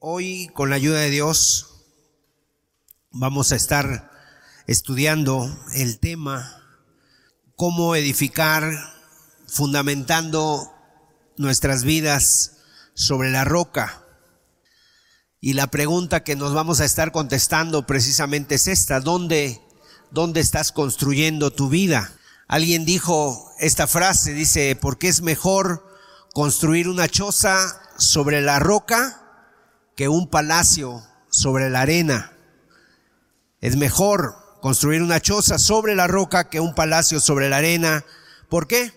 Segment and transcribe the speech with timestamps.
[0.00, 1.82] Hoy, con la ayuda de Dios,
[3.10, 4.12] vamos a estar
[4.68, 6.62] estudiando el tema
[7.56, 8.72] cómo edificar
[9.48, 10.72] fundamentando
[11.36, 12.58] nuestras vidas
[12.94, 14.04] sobre la roca.
[15.40, 19.60] Y la pregunta que nos vamos a estar contestando precisamente es esta, ¿dónde,
[20.12, 22.12] dónde estás construyendo tu vida?
[22.46, 25.84] Alguien dijo esta frase, dice, porque es mejor
[26.34, 29.24] construir una choza sobre la roca
[29.98, 32.32] que un palacio sobre la arena.
[33.60, 38.04] Es mejor construir una choza sobre la roca que un palacio sobre la arena.
[38.48, 38.92] ¿Por qué?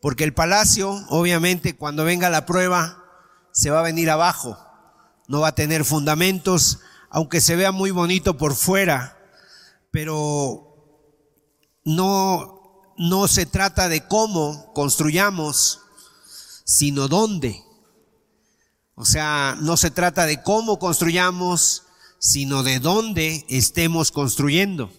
[0.00, 3.04] Porque el palacio, obviamente, cuando venga la prueba,
[3.52, 4.58] se va a venir abajo.
[5.28, 9.16] No va a tener fundamentos, aunque se vea muy bonito por fuera,
[9.92, 10.74] pero
[11.84, 15.82] no, no se trata de cómo construyamos,
[16.64, 17.62] sino dónde.
[18.94, 21.84] O sea, no se trata de cómo construyamos,
[22.18, 24.92] sino de dónde estemos construyendo.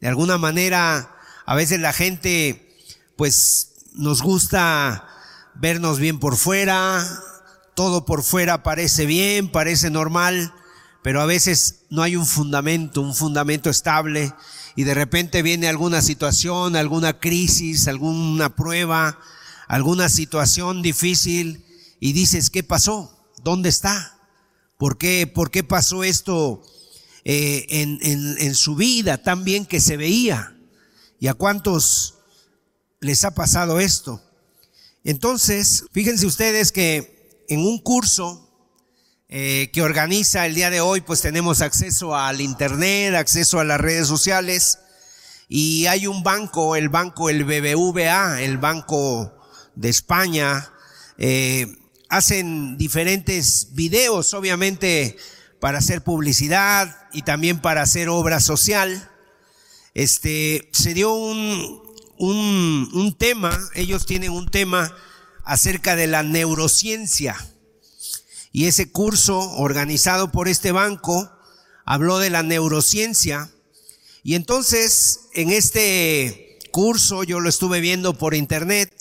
[0.00, 1.14] De alguna manera,
[1.46, 2.76] a veces la gente,
[3.16, 5.08] pues, nos gusta
[5.54, 7.04] vernos bien por fuera,
[7.74, 10.52] todo por fuera parece bien, parece normal,
[11.02, 14.32] pero a veces no hay un fundamento, un fundamento estable,
[14.76, 19.18] y de repente viene alguna situación, alguna crisis, alguna prueba,
[19.68, 21.64] alguna situación difícil,
[21.98, 23.17] y dices, ¿qué pasó?
[23.48, 24.18] ¿Dónde está?
[24.76, 26.62] ¿Por qué, por qué pasó esto
[27.24, 30.54] eh, en, en su vida tan bien que se veía?
[31.18, 32.16] ¿Y a cuántos
[33.00, 34.22] les ha pasado esto?
[35.02, 38.50] Entonces, fíjense ustedes que en un curso
[39.30, 43.80] eh, que organiza el día de hoy, pues tenemos acceso al Internet, acceso a las
[43.80, 44.78] redes sociales
[45.48, 49.32] y hay un banco, el banco, el BBVA, el Banco
[49.74, 50.70] de España,
[51.16, 51.77] eh,
[52.08, 55.16] hacen diferentes videos, obviamente
[55.60, 59.10] para hacer publicidad y también para hacer obra social.
[59.94, 61.82] Este, se dio un,
[62.18, 64.94] un, un tema, ellos tienen un tema
[65.44, 67.36] acerca de la neurociencia.
[68.52, 71.30] Y ese curso organizado por este banco
[71.84, 73.50] habló de la neurociencia.
[74.22, 78.92] Y entonces, en este curso, yo lo estuve viendo por internet,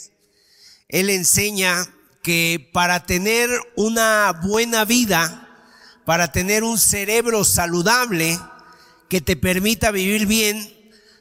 [0.88, 5.48] él enseña que para tener una buena vida,
[6.06, 8.40] para tener un cerebro saludable
[9.10, 10.74] que te permita vivir bien,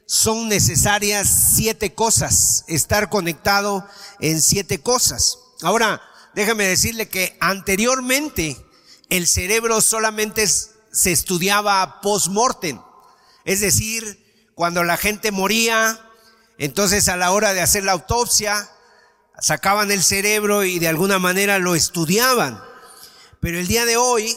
[0.07, 3.87] son necesarias siete cosas, estar conectado
[4.21, 5.39] en siete cosas.
[5.63, 6.01] Ahora,
[6.35, 8.57] déjame decirle que anteriormente
[9.09, 12.81] el cerebro solamente se estudiaba post-mortem,
[13.45, 14.25] es decir,
[14.55, 16.01] cuando la gente moría,
[16.59, 18.71] entonces a la hora de hacer la autopsia,
[19.41, 22.61] sacaban el cerebro y de alguna manera lo estudiaban.
[23.41, 24.37] Pero el día de hoy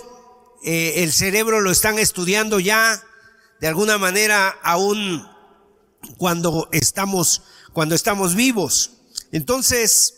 [0.63, 3.01] eh, el cerebro lo están estudiando ya
[3.61, 5.25] de alguna manera aún
[6.17, 7.43] cuando estamos
[7.73, 8.91] cuando estamos vivos.
[9.31, 10.15] Entonces,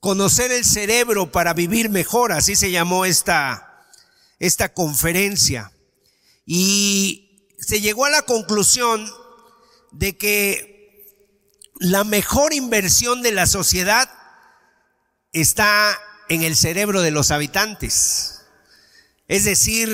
[0.00, 3.86] conocer el cerebro para vivir mejor, así se llamó esta
[4.38, 5.72] esta conferencia.
[6.44, 9.10] Y se llegó a la conclusión
[9.90, 10.77] de que
[11.80, 14.10] la mejor inversión de la sociedad
[15.32, 15.96] está
[16.28, 18.42] en el cerebro de los habitantes.
[19.28, 19.90] Es decir,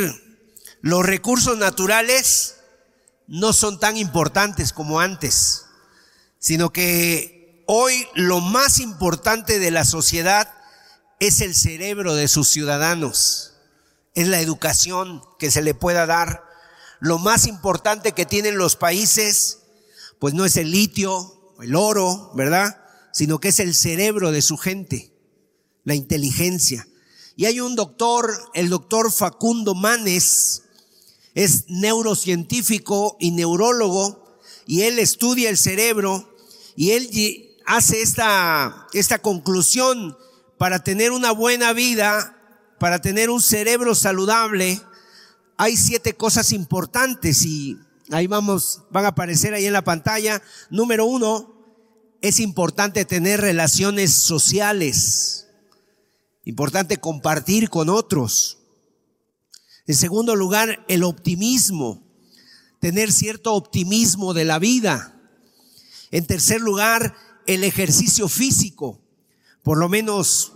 [0.81, 2.57] los recursos naturales
[3.27, 5.65] no son tan importantes como antes,
[6.39, 10.53] sino que hoy lo más importante de la sociedad
[11.21, 13.55] es el cerebro de sus ciudadanos,
[14.15, 16.45] es la educación que se le pueda dar.
[17.01, 19.59] Lo más importante que tienen los países,
[20.19, 22.81] pues no es el litio, el oro, ¿verdad?
[23.13, 25.13] Sino que es el cerebro de su gente,
[25.85, 26.87] la inteligencia.
[27.37, 30.63] Y hay un doctor, el doctor Facundo Manes,
[31.35, 36.37] es neurocientífico y neurólogo, y él estudia el cerebro,
[36.77, 37.11] y él
[37.67, 40.17] hace esta, esta conclusión
[40.59, 42.39] para tener una buena vida,
[42.79, 44.81] para tener un cerebro saludable,
[45.57, 47.79] hay siete cosas importantes y
[48.11, 50.43] Ahí vamos, van a aparecer ahí en la pantalla.
[50.71, 51.55] Número uno,
[52.21, 55.49] es importante tener relaciones sociales.
[56.45, 58.59] Importante compartir con otros.
[59.87, 62.03] En segundo lugar, el optimismo.
[62.81, 65.19] Tener cierto optimismo de la vida.
[66.11, 67.15] En tercer lugar,
[67.47, 69.01] el ejercicio físico.
[69.63, 70.53] Por lo menos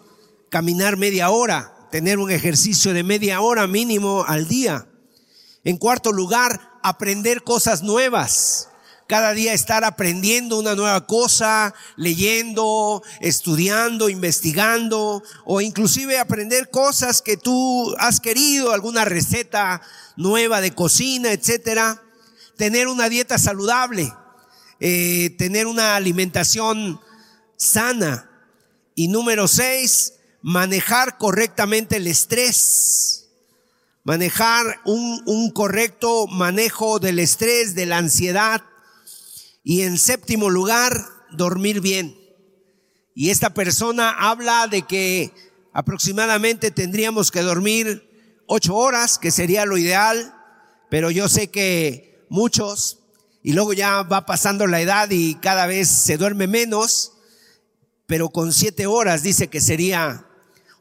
[0.51, 1.89] caminar media hora.
[1.91, 4.87] Tener un ejercicio de media hora mínimo al día.
[5.65, 8.69] En cuarto lugar, aprender cosas nuevas.
[9.09, 17.39] cada día estar aprendiendo una nueva cosa, leyendo, estudiando, investigando, o inclusive aprender cosas que
[17.39, 19.81] tú has querido, alguna receta
[20.17, 22.03] nueva de cocina, etcétera.
[22.59, 24.13] Tener una dieta saludable,
[24.79, 27.01] eh, tener una alimentación
[27.57, 28.31] sana.
[28.95, 33.18] Y número seis, manejar correctamente el estrés.
[34.09, 38.65] Manejar un, un correcto manejo del estrés, de la ansiedad,
[39.63, 42.19] y en séptimo lugar, dormir bien.
[43.15, 45.35] Y esta persona habla de que
[45.75, 48.09] aproximadamente tendríamos que dormir
[48.47, 50.35] ocho horas, que sería lo ideal,
[50.89, 53.01] pero yo sé que muchos,
[53.43, 57.13] y luego ya va pasando la edad y cada vez se duerme menos,
[58.07, 60.25] pero con siete horas dice que sería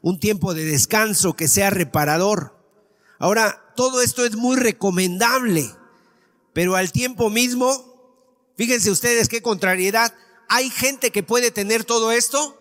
[0.00, 2.57] un tiempo de descanso que sea reparador.
[3.18, 5.70] Ahora, todo esto es muy recomendable,
[6.52, 7.88] pero al tiempo mismo
[8.58, 10.12] Fíjense ustedes qué contrariedad.
[10.48, 12.60] Hay gente que puede tener todo esto,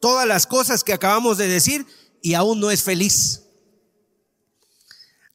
[0.00, 1.86] todas las cosas que acabamos de decir,
[2.22, 3.42] y aún no es feliz.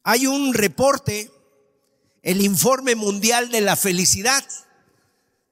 [0.02, 1.30] Hay un reporte,
[2.22, 4.42] el informe mundial de la felicidad.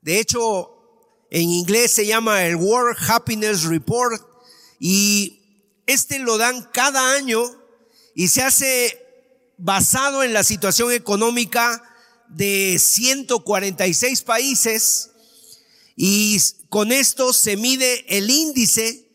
[0.01, 0.71] De hecho,
[1.31, 4.23] en inglés se llama el World Happiness Report
[4.81, 5.43] y
[5.87, 7.43] este lo dan cada año
[8.19, 9.01] y se hace
[9.59, 11.81] basado en la situación económica
[12.27, 15.11] de 146 países
[15.95, 16.37] y
[16.69, 19.09] con esto se mide el índice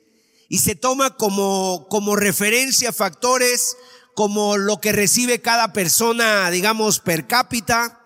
[0.47, 3.75] y se toma como, como referencia factores
[4.15, 7.99] como lo que recibe cada persona, digamos, per cápita,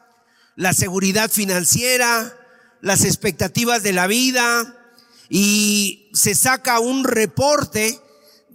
[0.56, 2.36] la seguridad financiera,
[2.82, 4.90] las expectativas de la vida
[5.30, 8.02] y se saca un reporte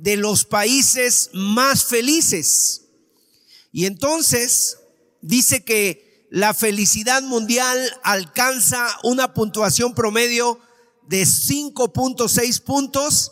[0.03, 2.83] de los países más felices.
[3.71, 4.79] Y entonces
[5.21, 10.59] dice que la felicidad mundial alcanza una puntuación promedio
[11.07, 13.31] de 5.6 puntos,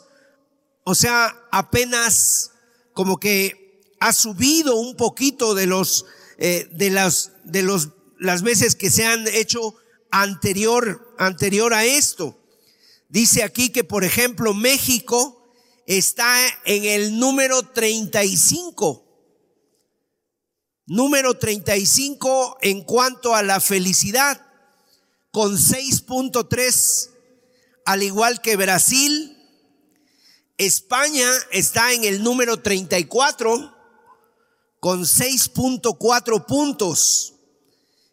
[0.85, 2.53] o sea, apenas
[2.93, 6.07] como que ha subido un poquito de los
[6.39, 7.89] eh, de las de los
[8.19, 9.75] las veces que se han hecho
[10.13, 12.39] anterior anterior a esto.
[13.09, 15.40] Dice aquí que por ejemplo México
[15.97, 19.11] está en el número 35
[20.91, 24.45] Número 35 en cuanto a la felicidad,
[25.31, 27.11] con 6.3,
[27.85, 29.37] al igual que Brasil.
[30.59, 33.73] España está en el número 34
[34.81, 37.35] con 6.4 puntos.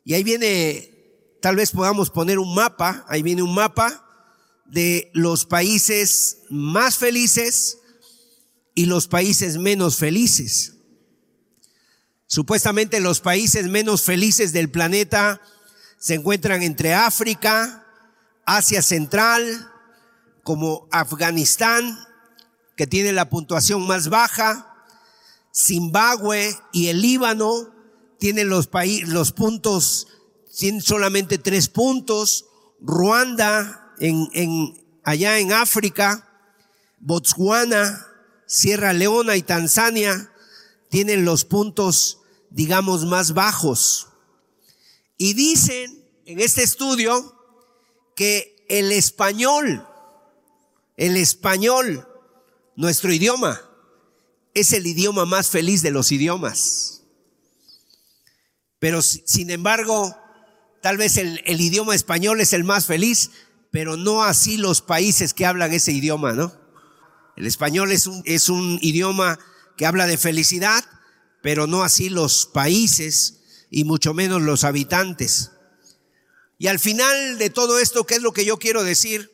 [0.04, 4.07] Y ahí viene, tal vez podamos poner un mapa, ahí viene un mapa
[4.70, 7.80] de los países más felices
[8.76, 10.74] y los países menos felices.
[12.28, 15.42] Supuestamente los países menos felices del planeta
[15.98, 17.86] se encuentran entre África,
[18.46, 19.72] Asia Central,
[20.44, 21.98] como Afganistán,
[22.76, 24.74] que tiene la puntuación más baja,
[25.54, 27.74] Zimbabue y el Líbano
[28.20, 28.70] tienen los,
[29.08, 30.08] los puntos,
[30.56, 32.46] tienen solamente tres puntos,
[32.80, 36.28] Ruanda en, en, allá en África,
[37.00, 38.08] Botswana,
[38.46, 40.32] Sierra Leona y Tanzania
[40.90, 44.08] tienen los puntos, digamos, más bajos.
[45.18, 47.36] Y dicen en este estudio
[48.16, 49.88] que el español,
[50.96, 52.08] el español,
[52.76, 53.62] nuestro idioma,
[54.54, 57.04] es el idioma más feliz de los idiomas.
[58.80, 60.16] Pero sin embargo,
[60.82, 63.32] tal vez el, el, idioma español es el más feliz,
[63.72, 66.54] pero no así los países que hablan ese idioma, ¿no?
[67.36, 69.38] El español es un, es un idioma
[69.76, 70.84] que habla de felicidad,
[71.42, 75.52] pero no así los países y mucho menos los habitantes.
[76.58, 79.32] Y al final de todo esto, ¿qué es lo que yo quiero decir?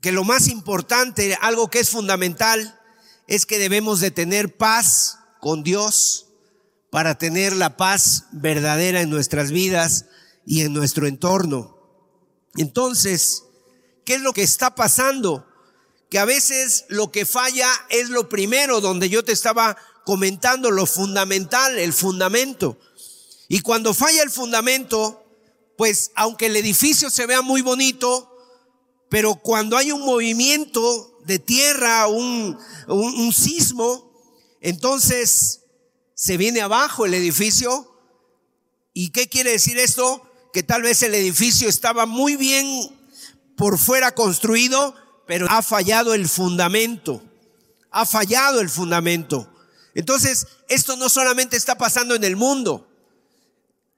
[0.00, 2.78] Que lo más importante, algo que es fundamental,
[3.26, 6.26] es que debemos de tener paz con Dios
[6.90, 10.06] para tener la paz verdadera en nuestras vidas
[10.46, 11.77] y en nuestro entorno.
[12.58, 13.44] Entonces,
[14.04, 15.48] ¿qué es lo que está pasando?
[16.10, 20.86] que a veces lo que falla es lo primero, donde yo te estaba comentando lo
[20.86, 22.78] fundamental, el fundamento.
[23.48, 25.24] Y cuando falla el fundamento,
[25.76, 28.34] pues aunque el edificio se vea muy bonito,
[29.10, 34.12] pero cuando hay un movimiento de tierra, un, un, sismo,
[34.60, 35.60] entonces
[36.14, 37.94] se viene abajo el edificio.
[38.94, 40.22] ¿Y qué quiere decir esto?
[40.58, 42.90] Que tal vez el edificio estaba muy bien
[43.56, 44.92] por fuera construido,
[45.24, 47.22] pero ha fallado el fundamento.
[47.92, 49.48] Ha fallado el fundamento.
[49.94, 52.88] Entonces, esto no solamente está pasando en el mundo,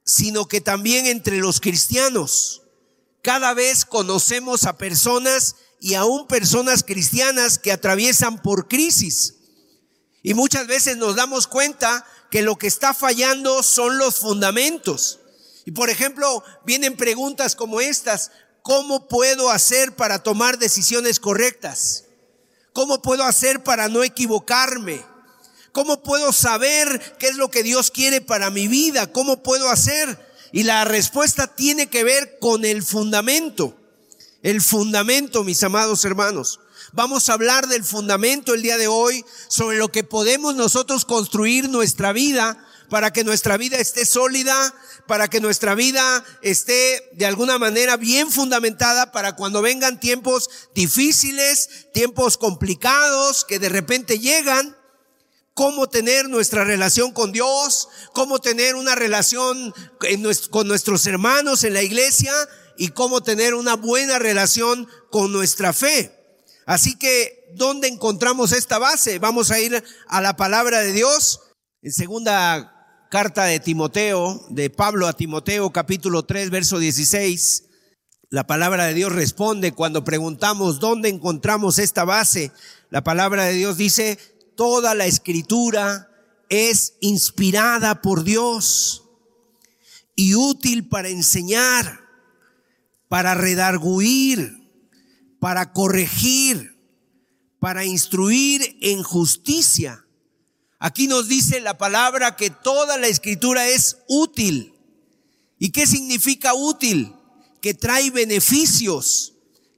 [0.04, 2.60] sino que también entre los cristianos.
[3.22, 9.36] Cada vez conocemos a personas y aún personas cristianas que atraviesan por crisis.
[10.22, 15.19] Y muchas veces nos damos cuenta que lo que está fallando son los fundamentos.
[15.64, 18.30] Y por ejemplo, vienen preguntas como estas,
[18.62, 22.04] ¿cómo puedo hacer para tomar decisiones correctas?
[22.72, 25.04] ¿Cómo puedo hacer para no equivocarme?
[25.72, 29.12] ¿Cómo puedo saber qué es lo que Dios quiere para mi vida?
[29.12, 30.18] ¿Cómo puedo hacer?
[30.52, 33.76] Y la respuesta tiene que ver con el fundamento.
[34.42, 36.60] El fundamento, mis amados hermanos.
[36.92, 41.68] Vamos a hablar del fundamento el día de hoy, sobre lo que podemos nosotros construir
[41.68, 44.74] nuestra vida para que nuestra vida esté sólida,
[45.06, 51.88] para que nuestra vida esté de alguna manera bien fundamentada para cuando vengan tiempos difíciles,
[51.94, 54.76] tiempos complicados que de repente llegan,
[55.54, 59.72] cómo tener nuestra relación con Dios, cómo tener una relación
[60.50, 62.32] con nuestros hermanos en la iglesia
[62.76, 66.16] y cómo tener una buena relación con nuestra fe.
[66.66, 69.18] Así que, ¿dónde encontramos esta base?
[69.18, 71.40] Vamos a ir a la palabra de Dios.
[71.82, 72.79] En segunda
[73.10, 77.64] carta de Timoteo, de Pablo a Timoteo, capítulo 3, verso 16.
[78.30, 82.52] La palabra de Dios responde cuando preguntamos dónde encontramos esta base.
[82.88, 84.16] La palabra de Dios dice,
[84.54, 86.08] toda la escritura
[86.50, 89.08] es inspirada por Dios
[90.14, 92.02] y útil para enseñar,
[93.08, 94.70] para redarguir,
[95.40, 96.76] para corregir,
[97.58, 100.06] para instruir en justicia.
[100.82, 104.74] Aquí nos dice la palabra que toda la escritura es útil.
[105.58, 107.14] ¿Y qué significa útil?
[107.60, 109.34] Que trae beneficios,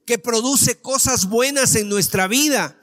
[0.07, 2.79] que produce cosas buenas en nuestra vida.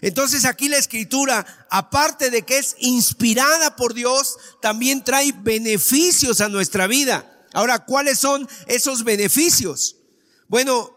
[0.00, 6.48] Entonces aquí la escritura, aparte de que es inspirada por Dios, también trae beneficios a
[6.48, 7.46] nuestra vida.
[7.52, 9.94] Ahora, ¿cuáles son esos beneficios?
[10.48, 10.90] Bueno,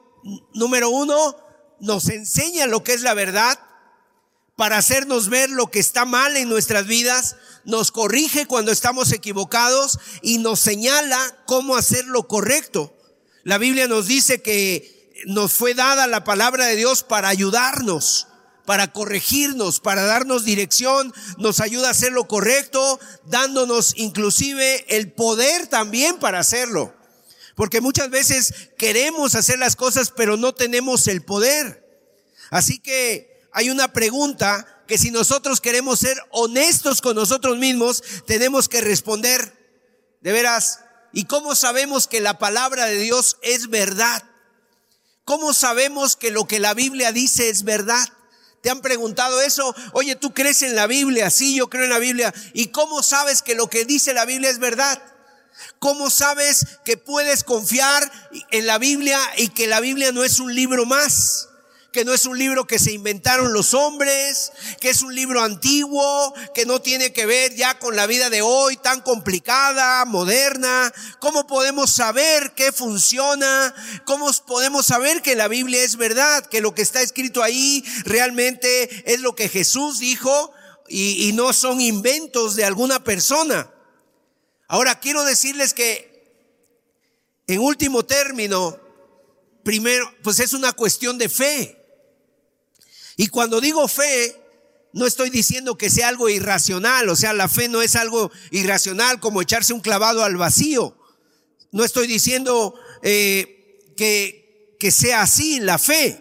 [0.55, 1.35] número uno,
[1.79, 3.59] nos enseña lo que es la verdad
[4.55, 9.99] para hacernos ver lo que está mal en nuestras vidas, nos corrige cuando estamos equivocados
[10.21, 12.95] y nos señala cómo hacer lo correcto.
[13.43, 18.27] La Biblia nos dice que nos fue dada la palabra de Dios para ayudarnos,
[18.65, 25.67] para corregirnos, para darnos dirección, nos ayuda a hacer lo correcto, dándonos inclusive el poder
[25.67, 26.93] también para hacerlo.
[27.55, 31.83] Porque muchas veces queremos hacer las cosas, pero no tenemos el poder.
[32.49, 38.67] Así que hay una pregunta que si nosotros queremos ser honestos con nosotros mismos, tenemos
[38.67, 39.61] que responder,
[40.21, 40.79] de veras,
[41.13, 44.23] ¿y cómo sabemos que la palabra de Dios es verdad?
[45.25, 48.07] ¿Cómo sabemos que lo que la Biblia dice es verdad?
[48.61, 49.75] ¿Te han preguntado eso?
[49.91, 51.29] Oye, ¿tú crees en la Biblia?
[51.29, 52.33] Sí, yo creo en la Biblia.
[52.53, 55.01] ¿Y cómo sabes que lo que dice la Biblia es verdad?
[55.79, 58.09] ¿Cómo sabes que puedes confiar
[58.51, 61.49] en la Biblia y que la Biblia no es un libro más?
[61.93, 66.33] Que no es un libro que se inventaron los hombres, que es un libro antiguo,
[66.53, 70.91] que no tiene que ver ya con la vida de hoy tan complicada, moderna.
[71.19, 73.73] ¿Cómo podemos saber qué funciona?
[74.05, 76.43] ¿Cómo podemos saber que la Biblia es verdad?
[76.47, 80.51] Que lo que está escrito ahí realmente es lo que Jesús dijo
[80.89, 83.71] y, y no son inventos de alguna persona.
[84.67, 86.11] Ahora quiero decirles que
[87.45, 88.79] en último término,
[89.63, 91.82] primero, pues es una cuestión de fe.
[93.17, 94.35] Y cuando digo fe,
[94.93, 99.19] no estoy diciendo que sea algo irracional, o sea, la fe no es algo irracional
[99.19, 100.95] como echarse un clavado al vacío.
[101.71, 106.19] No estoy diciendo eh, que, que sea así la fe,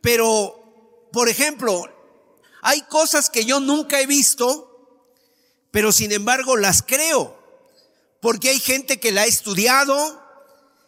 [0.00, 1.84] pero, por ejemplo,
[2.62, 5.00] hay cosas que yo nunca he visto,
[5.70, 7.44] pero sin embargo las creo
[8.24, 10.18] porque hay gente que la ha estudiado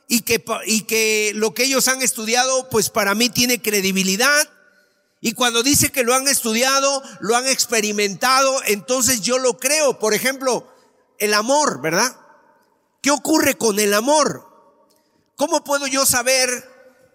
[0.09, 4.49] y que, y que lo que ellos han estudiado, pues para mí tiene credibilidad.
[5.21, 9.99] Y cuando dice que lo han estudiado, lo han experimentado, entonces yo lo creo.
[9.99, 10.73] Por ejemplo,
[11.19, 12.17] el amor, ¿verdad?
[13.01, 14.47] ¿Qué ocurre con el amor?
[15.37, 16.49] ¿Cómo puedo yo saber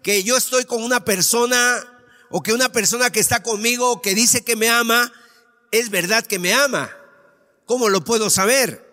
[0.02, 1.84] que yo estoy con una persona
[2.30, 5.12] o que una persona que está conmigo, que dice que me ama,
[5.70, 6.90] es verdad que me ama?
[7.66, 8.92] ¿Cómo lo puedo saber?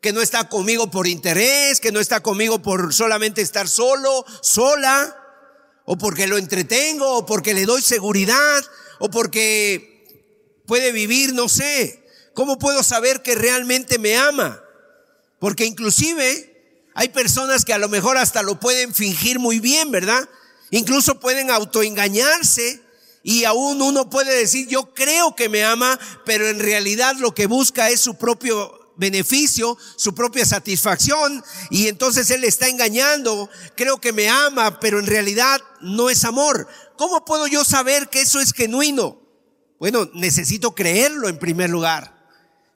[0.00, 5.16] que no está conmigo por interés, que no está conmigo por solamente estar solo, sola,
[5.90, 8.62] o porque lo entretengo, o porque le doy seguridad,
[8.98, 10.04] o porque
[10.66, 12.04] puede vivir, no sé.
[12.34, 14.62] ¿Cómo puedo saber que realmente me ama?
[15.38, 20.28] Porque inclusive hay personas que a lo mejor hasta lo pueden fingir muy bien, ¿verdad?
[20.70, 22.82] Incluso pueden autoengañarse
[23.22, 27.46] y aún uno puede decir, yo creo que me ama, pero en realidad lo que
[27.46, 34.12] busca es su propio beneficio, su propia satisfacción, y entonces él está engañando, creo que
[34.12, 36.68] me ama, pero en realidad no es amor.
[36.96, 39.22] ¿Cómo puedo yo saber que eso es genuino?
[39.78, 42.26] Bueno, necesito creerlo en primer lugar.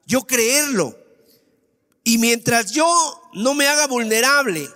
[0.06, 0.96] Yo creerlo.
[2.04, 4.70] Y mientras yo no me haga vulnerable,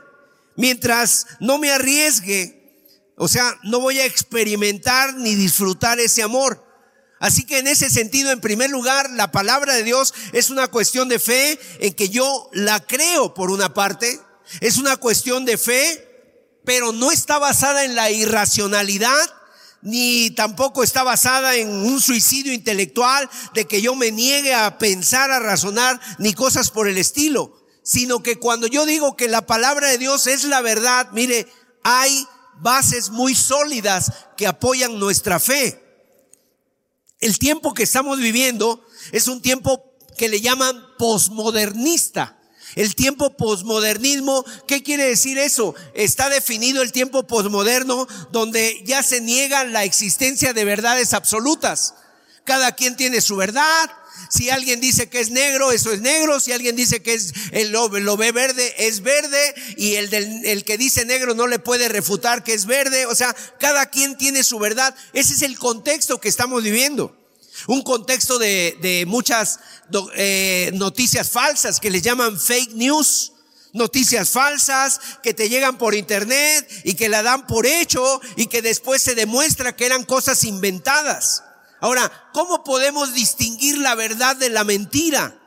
[0.57, 2.57] mientras no me arriesgue,
[3.17, 6.66] o sea, no voy a experimentar ni disfrutar ese amor.
[7.19, 11.09] Así que en ese sentido, en primer lugar, la palabra de Dios es una cuestión
[11.09, 14.21] de fe en que yo la creo por una parte,
[14.61, 16.07] es una cuestión de fe,
[16.65, 19.31] pero no está basada en la irracionalidad,
[19.81, 25.31] ni tampoco está basada en un suicidio intelectual de que yo me niegue a pensar,
[25.31, 29.89] a razonar, ni cosas por el estilo, sino que cuando yo digo que la palabra
[29.89, 31.47] de Dios es la verdad, mire,
[31.83, 32.27] hay
[32.59, 35.86] bases muy sólidas que apoyan nuestra fe.
[37.21, 42.39] El tiempo que estamos viviendo es un tiempo que le llaman posmodernista.
[42.75, 45.75] El tiempo posmodernismo, ¿qué quiere decir eso?
[45.95, 51.95] Está definido el tiempo posmoderno donde ya se niega la existencia de verdades absolutas.
[52.45, 53.91] Cada quien tiene su verdad.
[54.29, 56.41] Si alguien dice que es negro, eso es negro.
[56.41, 59.55] Si alguien dice que es el lo, ve verde, es verde.
[59.77, 63.07] Y el, del, el que dice negro no le puede refutar que es verde.
[63.07, 64.95] O sea, cada quien tiene su verdad.
[65.13, 67.17] Ese es el contexto que estamos viviendo.
[67.69, 69.61] Un contexto de, de muchas
[70.15, 73.33] eh, noticias falsas que les llaman fake news.
[73.73, 78.63] Noticias falsas que te llegan por internet y que la dan por hecho y que
[78.63, 81.43] después se demuestra que eran cosas inventadas.
[81.81, 85.39] Ahora, ¿cómo podemos distinguir la verdad de la mentira?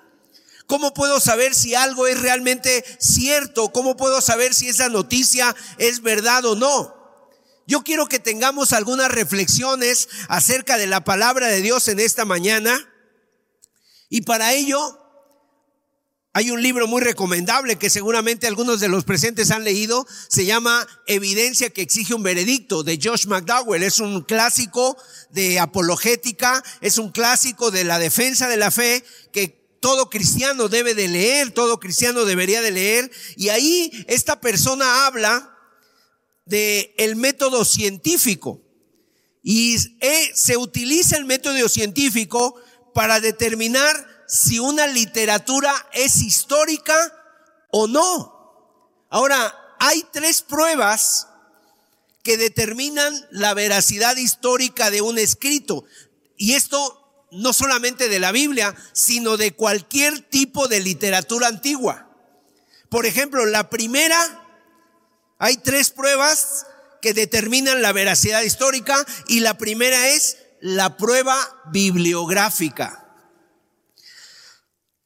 [0.68, 3.70] ¿Cómo puedo saber si algo es realmente cierto?
[3.70, 6.96] ¿Cómo puedo saber si esa noticia es verdad o no?
[7.66, 12.88] Yo quiero que tengamos algunas reflexiones acerca de la palabra de Dios en esta mañana.
[14.10, 15.00] Y para ello
[16.32, 20.06] hay un libro muy recomendable que seguramente algunos de los presentes han leído.
[20.28, 23.82] Se llama Evidencia que exige un veredicto de Josh McDowell.
[23.82, 24.96] Es un clásico
[25.32, 30.94] de apologética, es un clásico de la defensa de la fe que todo cristiano debe
[30.94, 33.12] de leer, todo cristiano debería de leer.
[33.36, 35.58] Y ahí esta persona habla
[36.46, 38.62] de el método científico.
[39.42, 42.54] Y eh, se utiliza el método científico
[42.94, 46.96] para determinar si una literatura es histórica
[47.72, 49.06] o no.
[49.10, 51.28] Ahora, hay tres pruebas
[52.24, 55.84] que determinan la veracidad histórica de un escrito.
[56.38, 62.08] Y esto no solamente de la Biblia, sino de cualquier tipo de literatura antigua.
[62.90, 64.46] Por ejemplo, la primera
[65.40, 66.68] hay tres pruebas
[67.02, 71.36] que determinan la veracidad histórica y la primera es la prueba
[71.72, 73.09] bibliográfica.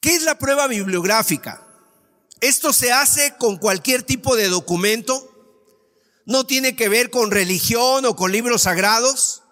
[0.04, 1.66] ¿Qué es la prueba bibliográfica?
[2.42, 5.32] Esto se hace con cualquier tipo de documento,
[6.26, 9.44] no tiene que ver con religión o con libros sagrados,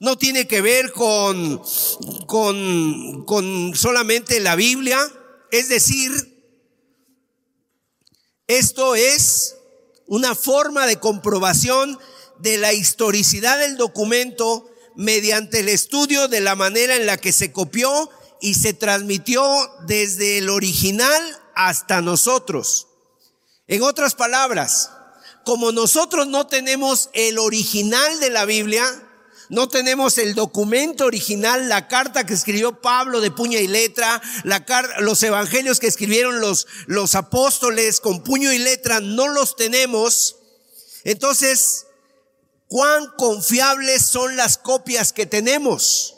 [0.00, 1.62] no tiene que ver con,
[2.26, 4.98] con, con solamente la Biblia,
[5.52, 6.10] es decir,
[8.48, 9.54] esto es
[10.08, 11.96] una forma de comprobación
[12.40, 17.52] de la historicidad del documento mediante el estudio de la manera en la que se
[17.52, 18.10] copió
[18.42, 19.42] y se transmitió
[19.86, 21.22] desde el original
[21.54, 22.88] hasta nosotros.
[23.68, 24.90] En otras palabras,
[25.44, 28.84] como nosotros no tenemos el original de la Biblia,
[29.48, 34.64] no tenemos el documento original, la carta que escribió Pablo de puño y letra, la
[34.98, 40.36] los evangelios que escribieron los, los apóstoles con puño y letra, no los tenemos.
[41.04, 41.86] Entonces,
[42.66, 46.11] ¿cuán confiables son las copias que tenemos?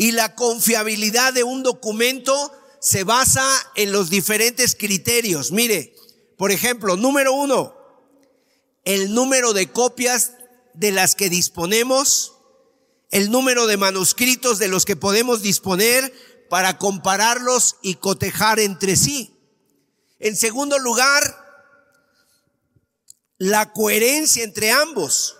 [0.00, 5.52] Y la confiabilidad de un documento se basa en los diferentes criterios.
[5.52, 5.94] Mire,
[6.38, 7.76] por ejemplo, número uno,
[8.84, 10.32] el número de copias
[10.72, 12.32] de las que disponemos,
[13.10, 16.14] el número de manuscritos de los que podemos disponer
[16.48, 19.36] para compararlos y cotejar entre sí.
[20.18, 21.20] En segundo lugar,
[23.36, 25.36] la coherencia entre ambos,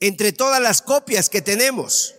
[0.00, 2.15] entre todas las copias que tenemos.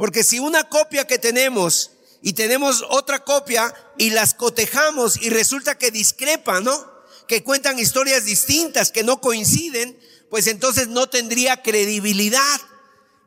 [0.00, 1.90] Porque si una copia que tenemos
[2.22, 6.90] y tenemos otra copia y las cotejamos y resulta que discrepan, ¿no?
[7.28, 12.60] Que cuentan historias distintas, que no coinciden, pues entonces no tendría credibilidad.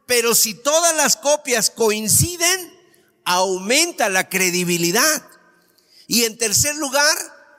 [0.07, 2.73] Pero si todas las copias coinciden,
[3.23, 5.27] aumenta la credibilidad.
[6.07, 7.15] Y en tercer lugar,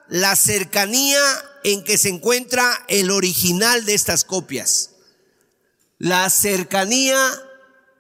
[0.09, 1.23] la cercanía
[1.63, 4.91] en que se encuentra el original de estas copias.
[5.99, 7.17] La cercanía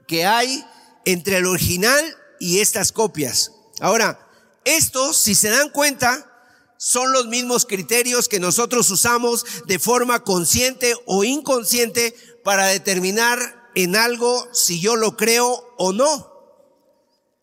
[0.08, 0.66] que hay
[1.04, 3.52] entre el original y estas copias.
[3.80, 4.28] Ahora,
[4.64, 6.30] estos, si se dan cuenta,
[6.76, 13.96] son los mismos criterios que nosotros usamos de forma consciente o inconsciente para determinar en
[13.96, 16.32] algo si yo lo creo o no.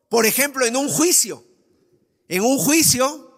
[0.10, 1.44] Por ejemplo, en un juicio.
[2.28, 3.32] En un juicio,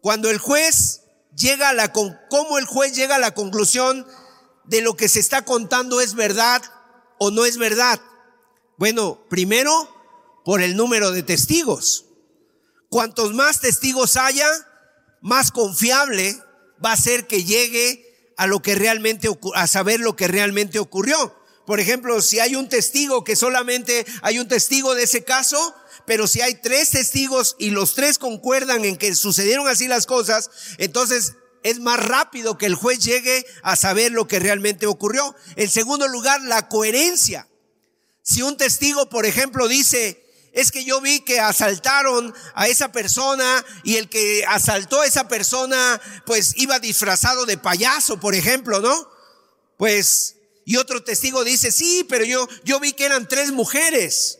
[0.00, 1.02] cuando el juez
[1.36, 4.06] llega a la, cómo el juez llega a la conclusión
[4.64, 6.62] de lo que se está contando es verdad
[7.18, 8.00] o no es verdad.
[8.80, 9.94] Bueno, primero,
[10.42, 12.06] por el número de testigos.
[12.88, 14.48] Cuantos más testigos haya,
[15.20, 16.34] más confiable
[16.82, 21.36] va a ser que llegue a lo que realmente a saber lo que realmente ocurrió.
[21.66, 25.74] Por ejemplo, si hay un testigo que solamente hay un testigo de ese caso,
[26.06, 30.48] pero si hay tres testigos y los tres concuerdan en que sucedieron así las cosas,
[30.78, 35.36] entonces es más rápido que el juez llegue a saber lo que realmente ocurrió.
[35.56, 37.49] En segundo lugar, la coherencia.
[38.30, 43.64] Si un testigo, por ejemplo, dice, es que yo vi que asaltaron a esa persona
[43.82, 49.08] y el que asaltó a esa persona pues iba disfrazado de payaso, por ejemplo, ¿no?
[49.76, 54.38] Pues y otro testigo dice, "Sí, pero yo yo vi que eran tres mujeres."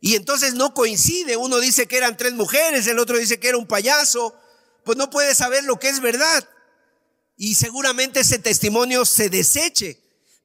[0.00, 3.58] Y entonces no coincide, uno dice que eran tres mujeres, el otro dice que era
[3.58, 4.36] un payaso,
[4.84, 6.48] pues no puede saber lo que es verdad.
[7.36, 9.98] Y seguramente ese testimonio se deseche.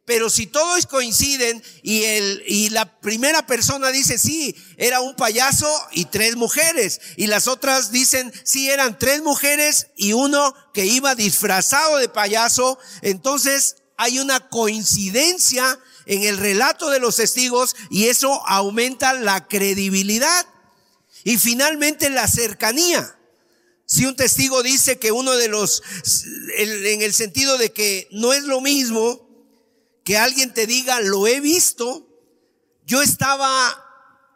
[0.05, 5.67] Pero si todos coinciden y, el, y la primera persona dice, sí, era un payaso
[5.91, 7.01] y tres mujeres.
[7.17, 12.77] Y las otras dicen, sí, eran tres mujeres y uno que iba disfrazado de payaso.
[13.01, 20.45] Entonces hay una coincidencia en el relato de los testigos y eso aumenta la credibilidad.
[21.23, 23.17] Y finalmente la cercanía.
[23.87, 25.81] Si un testigo dice que uno de los,
[26.57, 29.24] en el sentido de que no es lo mismo,
[30.05, 32.07] que alguien te diga, lo he visto,
[32.85, 33.83] yo estaba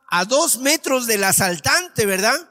[0.10, 2.50] a dos metros del asaltante, ¿verdad?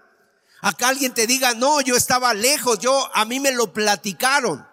[0.62, 4.64] Acá alguien te diga, no, yo estaba lejos, yo, a mí me lo platicaron.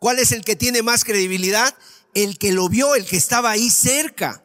[0.00, 1.72] ¿Cuál es el que tiene más credibilidad?
[2.12, 4.44] El que lo vio, el que estaba ahí cerca.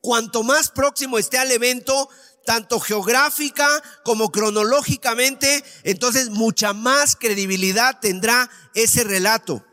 [0.00, 2.08] Cuanto más próximo esté al evento,
[2.44, 3.68] tanto geográfica
[4.04, 9.64] como cronológicamente, entonces mucha más credibilidad tendrá ese relato.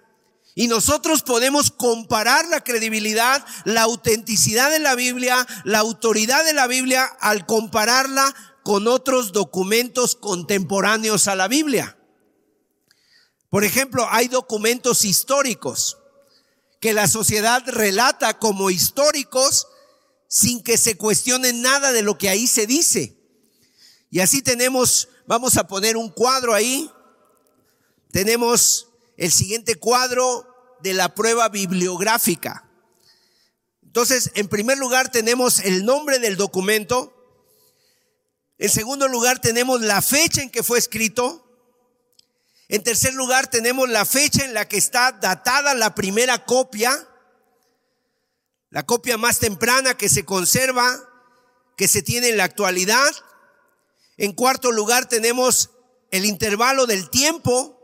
[0.58, 6.66] Y nosotros podemos comparar la credibilidad, la autenticidad de la Biblia, la autoridad de la
[6.66, 11.98] Biblia al compararla con otros documentos contemporáneos a la Biblia.
[13.50, 15.98] Por ejemplo, hay documentos históricos
[16.80, 19.68] que la sociedad relata como históricos
[20.30, 23.18] sin que se cuestione nada de lo que ahí se dice.
[24.10, 26.90] Y así tenemos, vamos a poner un cuadro ahí,
[28.12, 30.46] tenemos el siguiente cuadro
[30.82, 32.70] de la prueba bibliográfica.
[33.84, 37.14] Entonces, en primer lugar tenemos el nombre del documento.
[38.58, 41.42] En segundo lugar tenemos la fecha en que fue escrito.
[42.68, 47.08] En tercer lugar tenemos la fecha en la que está datada la primera copia.
[48.70, 51.00] La copia más temprana que se conserva,
[51.78, 53.16] que se tiene en la actualidad.
[54.18, 55.70] En cuarto lugar tenemos
[56.12, 57.75] el intervalo del tiempo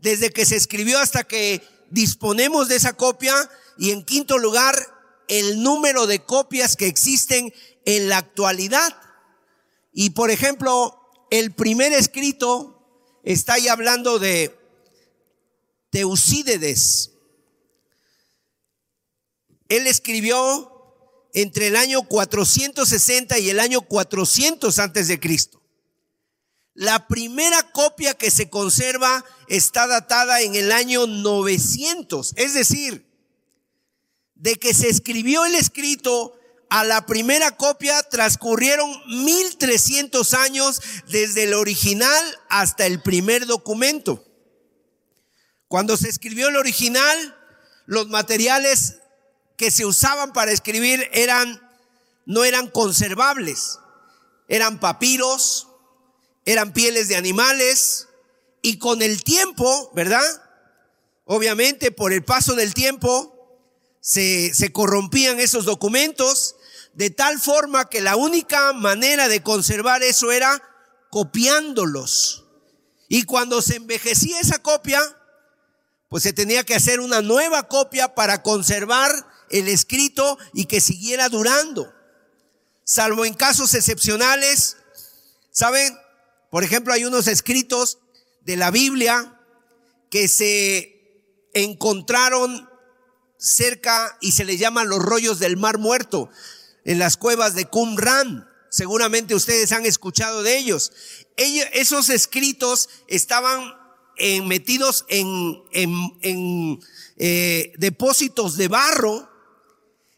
[0.00, 3.34] desde que se escribió hasta que disponemos de esa copia.
[3.78, 4.74] Y en quinto lugar,
[5.28, 7.52] el número de copias que existen
[7.84, 8.96] en la actualidad.
[9.92, 12.80] Y por ejemplo, el primer escrito
[13.22, 14.56] está ahí hablando de
[15.90, 17.12] Teusídedes.
[19.68, 20.70] Él escribió
[21.32, 25.59] entre el año 460 y el año 400 antes de Cristo.
[26.80, 33.06] La primera copia que se conserva está datada en el año 900, es decir,
[34.34, 36.34] de que se escribió el escrito
[36.70, 38.90] a la primera copia transcurrieron
[39.24, 44.24] 1300 años desde el original hasta el primer documento.
[45.68, 47.36] Cuando se escribió el original,
[47.84, 49.00] los materiales
[49.58, 51.60] que se usaban para escribir eran
[52.24, 53.78] no eran conservables,
[54.48, 55.66] eran papiros,
[56.50, 58.08] eran pieles de animales
[58.62, 60.24] y con el tiempo, ¿verdad?
[61.24, 63.36] Obviamente por el paso del tiempo
[64.00, 66.56] se, se corrompían esos documentos
[66.94, 70.62] de tal forma que la única manera de conservar eso era
[71.10, 72.44] copiándolos.
[73.08, 75.00] Y cuando se envejecía esa copia,
[76.08, 79.10] pues se tenía que hacer una nueva copia para conservar
[79.50, 81.92] el escrito y que siguiera durando.
[82.84, 84.76] Salvo en casos excepcionales,
[85.50, 85.96] ¿saben?
[86.50, 87.98] Por ejemplo, hay unos escritos
[88.42, 89.40] de la Biblia
[90.10, 91.00] que se
[91.54, 92.68] encontraron
[93.38, 96.28] cerca y se les llaman los rollos del mar muerto,
[96.84, 98.48] en las cuevas de Qumran.
[98.70, 100.92] Seguramente ustedes han escuchado de ellos.
[101.36, 103.74] esos escritos estaban
[104.44, 106.80] metidos en, en,
[107.16, 109.29] eh, depósitos de barro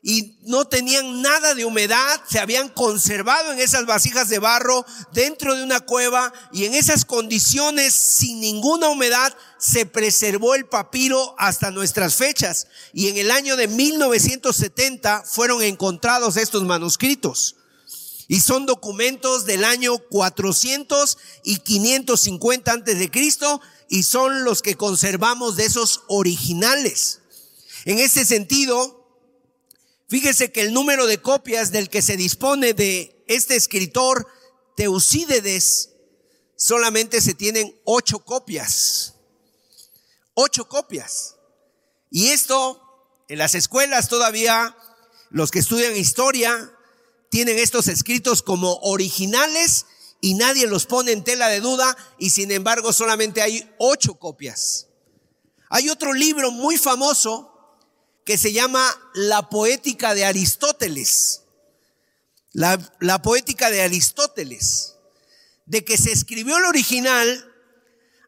[0.04, 5.54] y no tenían nada de humedad, se habían conservado en esas vasijas de barro dentro
[5.54, 11.70] de una cueva y en esas condiciones sin ninguna humedad se preservó el papiro hasta
[11.70, 17.56] nuestras fechas y en el año de 1970 fueron encontrados estos manuscritos.
[18.26, 24.76] Y son documentos del año 400 y 550 antes de Cristo y son los que
[24.76, 27.20] conservamos de esos originales.
[27.84, 29.01] En ese sentido,
[30.12, 34.26] Fíjese que el número de copias del que se dispone de este escritor
[34.76, 35.88] Teusídedes
[36.54, 39.14] solamente se tienen ocho copias.
[40.34, 41.36] Ocho copias.
[42.10, 42.78] Y esto
[43.26, 44.76] en las escuelas todavía
[45.30, 46.70] los que estudian historia
[47.30, 49.86] tienen estos escritos como originales
[50.20, 54.88] y nadie los pone en tela de duda y sin embargo solamente hay ocho copias.
[55.70, 57.51] Hay otro libro muy famoso
[58.24, 61.42] que se llama La Poética de Aristóteles.
[62.52, 64.94] La, la, Poética de Aristóteles.
[65.66, 67.52] De que se escribió el original,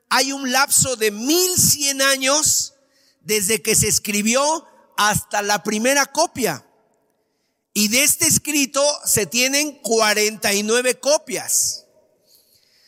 [0.09, 2.75] hay un lapso de 1100 años
[3.21, 6.67] desde que se escribió hasta la primera copia.
[7.73, 11.87] Y de este escrito se tienen 49 copias.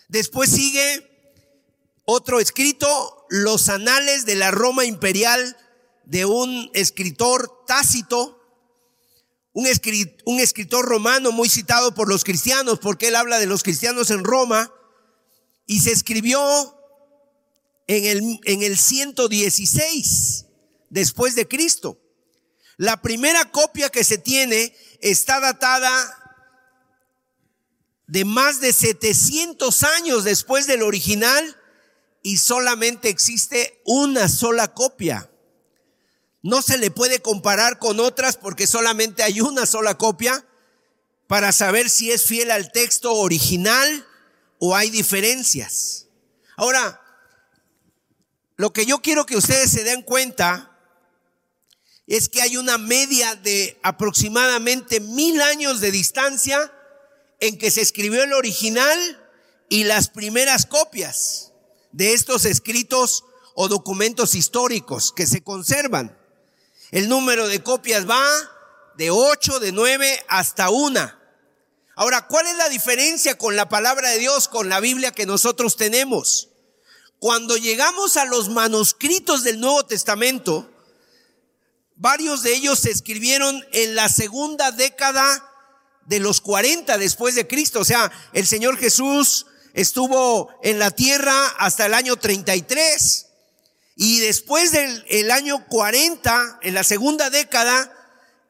[0.08, 1.10] Después sigue
[2.04, 5.56] otro escrito, los anales de la Roma imperial
[6.06, 8.40] de un escritor tácito,
[9.52, 9.66] un,
[10.24, 14.24] un escritor romano muy citado por los cristianos, porque él habla de los cristianos en
[14.24, 14.72] Roma,
[15.66, 16.40] y se escribió
[17.88, 20.46] en el, en el 116
[20.88, 22.00] después de Cristo.
[22.76, 26.22] La primera copia que se tiene está datada
[28.06, 31.56] de más de 700 años después del original
[32.22, 35.30] y solamente existe una sola copia.
[36.46, 40.46] No se le puede comparar con otras porque solamente hay una sola copia
[41.26, 44.06] para saber si es fiel al texto original
[44.60, 46.06] o hay diferencias.
[46.56, 47.02] Ahora,
[48.54, 50.78] lo que yo quiero que ustedes se den cuenta
[52.06, 56.72] es que hay una media de aproximadamente mil años de distancia
[57.40, 59.28] en que se escribió el original
[59.68, 61.50] y las primeras copias
[61.90, 63.24] de estos escritos
[63.56, 66.16] o documentos históricos que se conservan.
[66.90, 68.24] El número de copias va
[68.96, 71.20] de 8, de 9 hasta una.
[71.94, 75.76] Ahora, ¿cuál es la diferencia con la palabra de Dios, con la Biblia que nosotros
[75.76, 76.50] tenemos?
[77.18, 80.70] Cuando llegamos a los manuscritos del Nuevo Testamento,
[81.96, 85.50] varios de ellos se escribieron en la segunda década
[86.04, 87.80] de los 40 después de Cristo.
[87.80, 93.25] O sea, el Señor Jesús estuvo en la tierra hasta el año 33.
[93.96, 97.90] Y después del año 40, en la segunda década,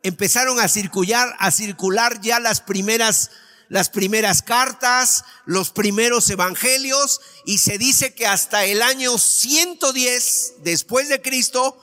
[0.02, 3.30] empezaron a circular, a circular ya las primeras,
[3.68, 11.08] las primeras cartas, los primeros evangelios, y se dice que hasta el año 110 después
[11.08, 11.80] de Cristo,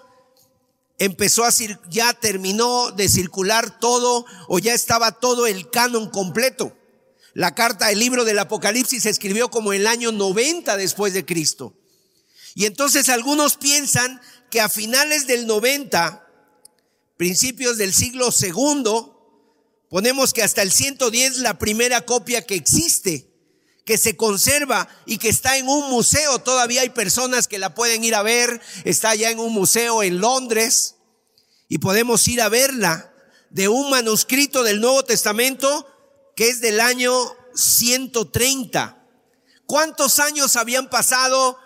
[0.99, 1.51] empezó a
[1.89, 6.75] ya terminó de circular todo o ya estaba todo el canon completo.
[7.33, 11.73] La carta, el libro del Apocalipsis se escribió como el año 90 después de Cristo.
[12.55, 16.27] Y entonces algunos piensan que a finales del 90,
[17.17, 19.13] principios del siglo segundo,
[19.89, 23.31] ponemos que hasta el 110 la primera copia que existe,
[23.85, 26.39] que se conserva y que está en un museo.
[26.39, 28.61] Todavía hay personas que la pueden ir a ver.
[28.85, 30.95] Está ya en un museo en Londres
[31.67, 33.13] y podemos ir a verla
[33.49, 35.87] de un manuscrito del Nuevo Testamento
[36.35, 37.11] que es del año
[37.55, 38.99] 130.
[39.65, 41.57] ¿Cuántos años habían pasado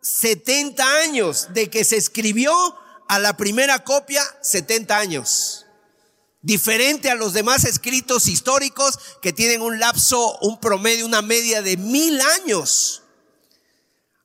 [0.00, 2.52] 70 años de que se escribió
[3.08, 5.66] a la primera copia, 70 años.
[6.40, 11.76] Diferente a los demás escritos históricos que tienen un lapso, un promedio, una media de
[11.76, 13.02] mil años.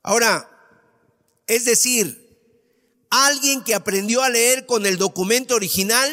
[0.02, 0.48] Ahora,
[1.46, 2.24] es decir,
[3.10, 6.10] alguien que aprendió a leer con el documento original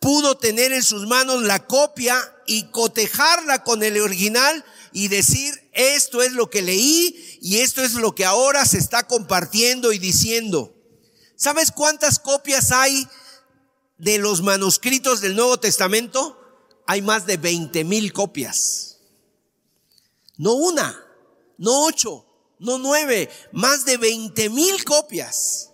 [0.00, 6.22] pudo tener en sus manos la copia y cotejarla con el original y decir, esto
[6.22, 10.74] es lo que leí y esto es lo que ahora se está compartiendo y diciendo.
[11.36, 13.06] ¿Sabes cuántas copias hay
[13.96, 16.36] de los manuscritos del Nuevo Testamento?
[16.86, 18.98] Hay más de 20 mil copias.
[20.36, 21.04] No una,
[21.58, 22.24] no ocho,
[22.58, 25.67] no nueve, más de 20 mil copias.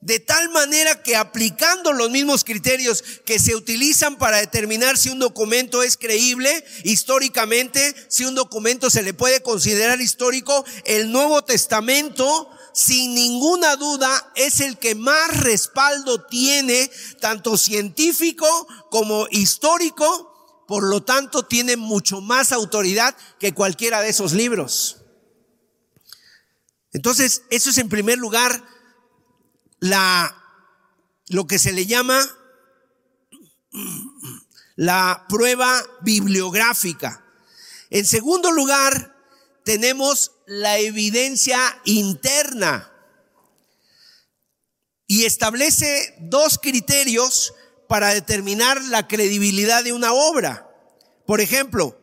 [0.00, 5.18] De tal manera que aplicando los mismos criterios que se utilizan para determinar si un
[5.18, 12.48] documento es creíble históricamente, si un documento se le puede considerar histórico, el Nuevo Testamento
[12.72, 18.46] sin ninguna duda es el que más respaldo tiene, tanto científico
[18.90, 24.96] como histórico, por lo tanto tiene mucho más autoridad que cualquiera de esos libros.
[26.92, 28.64] Entonces, eso es en primer lugar
[29.80, 30.36] la,
[31.28, 32.20] lo que se le llama
[34.76, 37.24] la prueba bibliográfica.
[37.90, 39.16] En segundo lugar,
[39.64, 42.90] tenemos la evidencia interna
[45.06, 47.52] y establece dos criterios
[47.88, 50.68] para determinar la credibilidad de una obra.
[51.26, 52.00] Por ejemplo,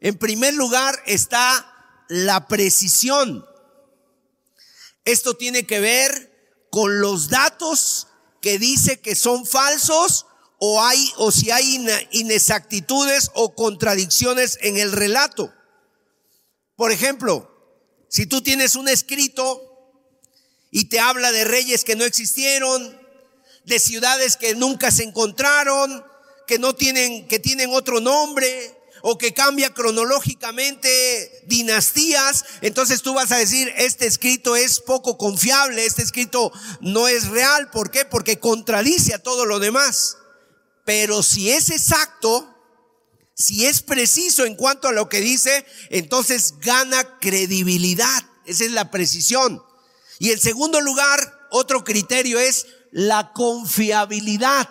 [0.00, 3.46] en primer lugar está la precisión.
[5.04, 6.27] Esto tiene que ver
[6.70, 8.08] con los datos
[8.40, 10.26] que dice que son falsos
[10.58, 15.52] o hay o si hay inexactitudes o contradicciones en el relato.
[16.76, 17.50] Por ejemplo,
[18.08, 19.62] si tú tienes un escrito
[20.70, 23.00] y te habla de reyes que no existieron,
[23.64, 26.04] de ciudades que nunca se encontraron,
[26.46, 33.32] que no tienen que tienen otro nombre, o que cambia cronológicamente dinastías, entonces tú vas
[33.32, 37.70] a decir, este escrito es poco confiable, este escrito no es real.
[37.70, 38.04] ¿Por qué?
[38.04, 40.16] Porque contradice a todo lo demás.
[40.84, 42.54] Pero si es exacto,
[43.34, 48.24] si es preciso en cuanto a lo que dice, entonces gana credibilidad.
[48.46, 49.62] Esa es la precisión.
[50.18, 54.68] Y en segundo lugar, otro criterio es la confiabilidad.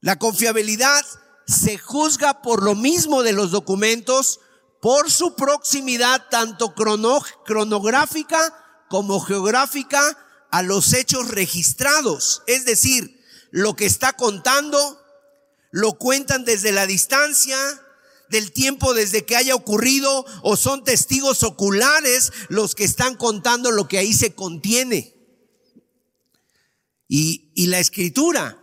[0.00, 1.04] La confiabilidad
[1.46, 4.40] se juzga por lo mismo de los documentos,
[4.80, 10.18] por su proximidad tanto cronográfica como geográfica
[10.50, 12.42] a los hechos registrados.
[12.46, 15.00] Es decir, lo que está contando,
[15.70, 17.56] lo cuentan desde la distancia,
[18.28, 23.88] del tiempo desde que haya ocurrido, o son testigos oculares los que están contando lo
[23.88, 25.14] que ahí se contiene.
[27.08, 28.62] Y, y la escritura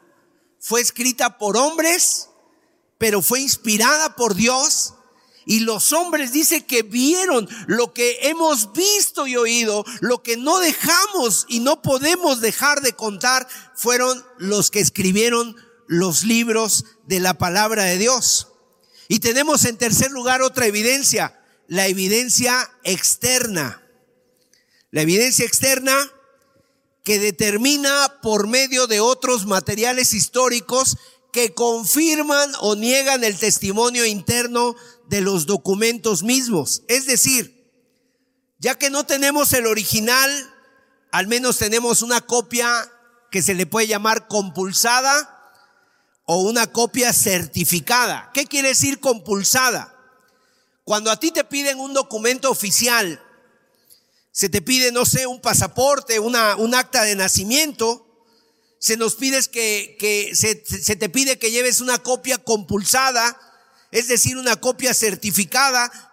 [0.59, 2.30] fue escrita por hombres
[3.01, 4.93] pero fue inspirada por Dios.
[5.47, 10.59] Y los hombres dice que vieron lo que hemos visto y oído, lo que no
[10.59, 15.55] dejamos y no podemos dejar de contar, fueron los que escribieron
[15.87, 18.49] los libros de la palabra de Dios.
[19.07, 23.81] Y tenemos en tercer lugar otra evidencia, la evidencia externa.
[24.91, 25.97] La evidencia externa
[27.03, 30.97] que determina por medio de otros materiales históricos
[31.31, 34.75] que confirman o niegan el testimonio interno
[35.07, 36.83] de los documentos mismos.
[36.87, 37.61] Es decir,
[38.59, 40.53] ya que no tenemos el original,
[41.11, 42.69] al menos tenemos una copia
[43.31, 45.53] que se le puede llamar compulsada
[46.25, 48.29] o una copia certificada.
[48.33, 49.97] ¿Qué quiere decir compulsada?
[50.83, 53.21] Cuando a ti te piden un documento oficial,
[54.31, 58.10] se te pide, no sé, un pasaporte, una, un acta de nacimiento,
[58.81, 63.39] se nos pide que, que se, se te pide que lleves una copia compulsada,
[63.91, 66.10] es decir, una copia certificada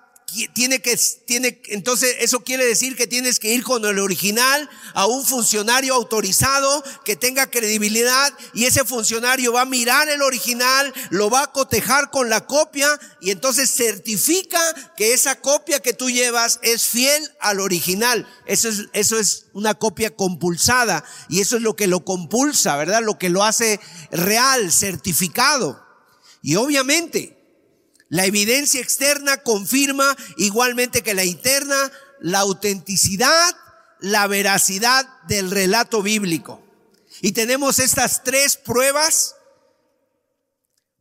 [0.53, 5.07] tiene que, tiene, entonces eso quiere decir que tienes que ir con el original a
[5.07, 11.31] un funcionario autorizado que tenga credibilidad y ese funcionario va a mirar el original, lo
[11.31, 12.89] va a cotejar con la copia
[13.23, 14.61] y entonces certifica
[14.99, 18.29] que esa copia que tú llevas es fiel al original.
[18.45, 23.03] Eso es, eso es una copia compulsada y eso es lo que lo compulsa, ¿verdad?
[23.03, 25.83] Lo que lo hace real, certificado.
[26.43, 27.38] Y obviamente,
[28.09, 33.57] la evidencia externa confirma igualmente que la interna la autenticidad,
[34.01, 36.63] la veracidad del relato bíblico.
[37.21, 39.37] Y tenemos estas tres pruebas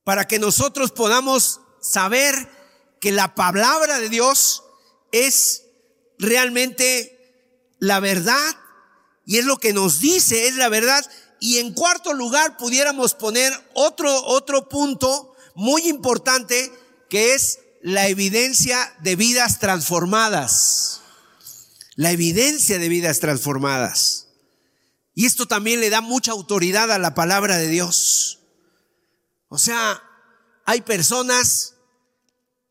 [0.03, 2.35] para que nosotros podamos saber
[2.99, 4.63] que la palabra de Dios
[5.11, 5.63] es
[6.17, 7.13] realmente
[7.79, 8.55] la verdad
[9.25, 11.05] y es lo que nos dice, es la verdad.
[11.39, 16.71] Y en cuarto lugar pudiéramos poner otro, otro punto muy importante
[17.09, 21.01] que es la evidencia de vidas transformadas.
[21.95, 24.27] La evidencia de vidas transformadas.
[25.15, 28.39] Y esto también le da mucha autoridad a la palabra de Dios.
[29.49, 30.03] O sea,
[30.65, 31.75] hay personas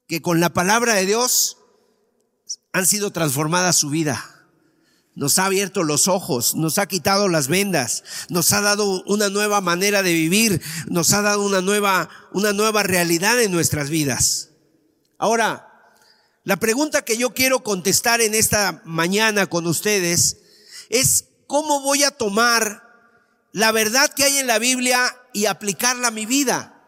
[0.07, 1.57] que con la palabra de Dios
[2.73, 4.36] han sido transformadas su vida.
[5.17, 9.63] Nos ha abierto los ojos, nos ha quitado las vendas, nos ha dado una nueva
[9.63, 14.51] manera de vivir, nos ha dado una nueva, una nueva realidad en nuestras vidas.
[15.17, 15.67] Ahora,
[16.45, 20.37] la pregunta que yo quiero contestar en esta mañana con ustedes
[20.91, 22.85] es cómo voy a tomar
[23.53, 26.85] la verdad que hay en la Biblia y aplicarla a mi vida.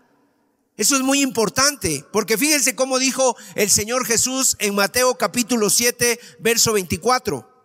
[0.76, 6.20] Eso es muy importante, porque fíjense cómo dijo el Señor Jesús en Mateo capítulo 7,
[6.40, 7.57] verso 24.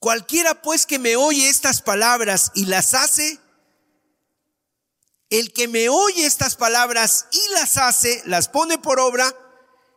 [0.00, 3.38] Cualquiera pues que me oye estas palabras y las hace,
[5.28, 9.36] el que me oye estas palabras y las hace, las pone por obra,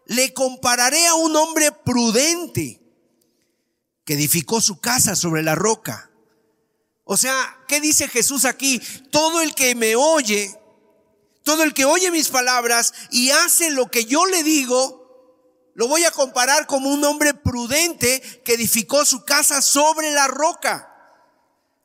[0.06, 2.82] le compararé a un hombre prudente
[4.04, 6.12] que edificó su casa sobre la roca.
[7.06, 8.82] O sea, ¿qué dice Jesús aquí?
[9.10, 10.54] Todo el que me oye,
[11.44, 15.03] todo el que oye mis palabras y hace lo que yo le digo,
[15.76, 20.90] lo voy a comparar como un hombre prudente que edificó su casa sobre la roca.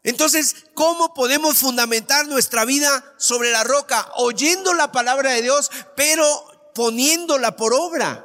[0.03, 4.11] Entonces, ¿cómo podemos fundamentar nuestra vida sobre la roca?
[4.17, 6.25] Oyendo la palabra de Dios, pero
[6.75, 8.25] poniéndola por obra.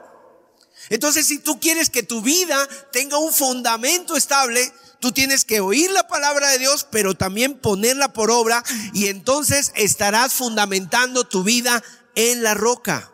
[0.89, 5.89] Entonces, si tú quieres que tu vida tenga un fundamento estable, tú tienes que oír
[5.91, 11.84] la palabra de Dios, pero también ponerla por obra y entonces estarás fundamentando tu vida
[12.16, 13.12] en la roca.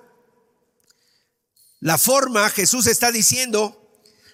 [1.80, 3.76] La forma, Jesús está diciendo,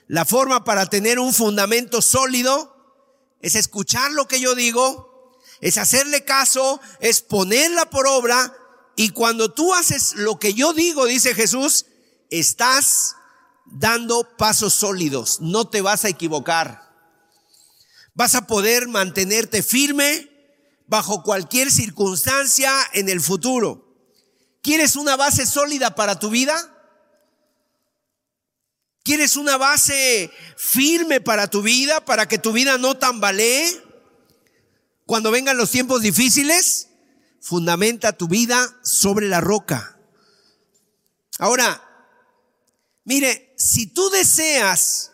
[0.07, 2.75] la forma para tener un fundamento sólido
[3.41, 8.55] es escuchar lo que yo digo, es hacerle caso, es ponerla por obra
[8.95, 11.85] y cuando tú haces lo que yo digo, dice Jesús,
[12.29, 13.15] estás
[13.65, 16.85] dando pasos sólidos, no te vas a equivocar.
[18.13, 20.31] Vas a poder mantenerte firme
[20.87, 23.85] bajo cualquier circunstancia en el futuro.
[24.61, 26.74] ¿Quieres una base sólida para tu vida?
[29.05, 33.79] ¿Quieres una base firme para tu vida, para que tu vida no tambalee?
[35.05, 36.87] Cuando vengan los tiempos difíciles,
[37.39, 39.99] fundamenta tu vida sobre la roca.
[41.37, 41.87] Ahora,
[43.03, 45.11] mire, si tú deseas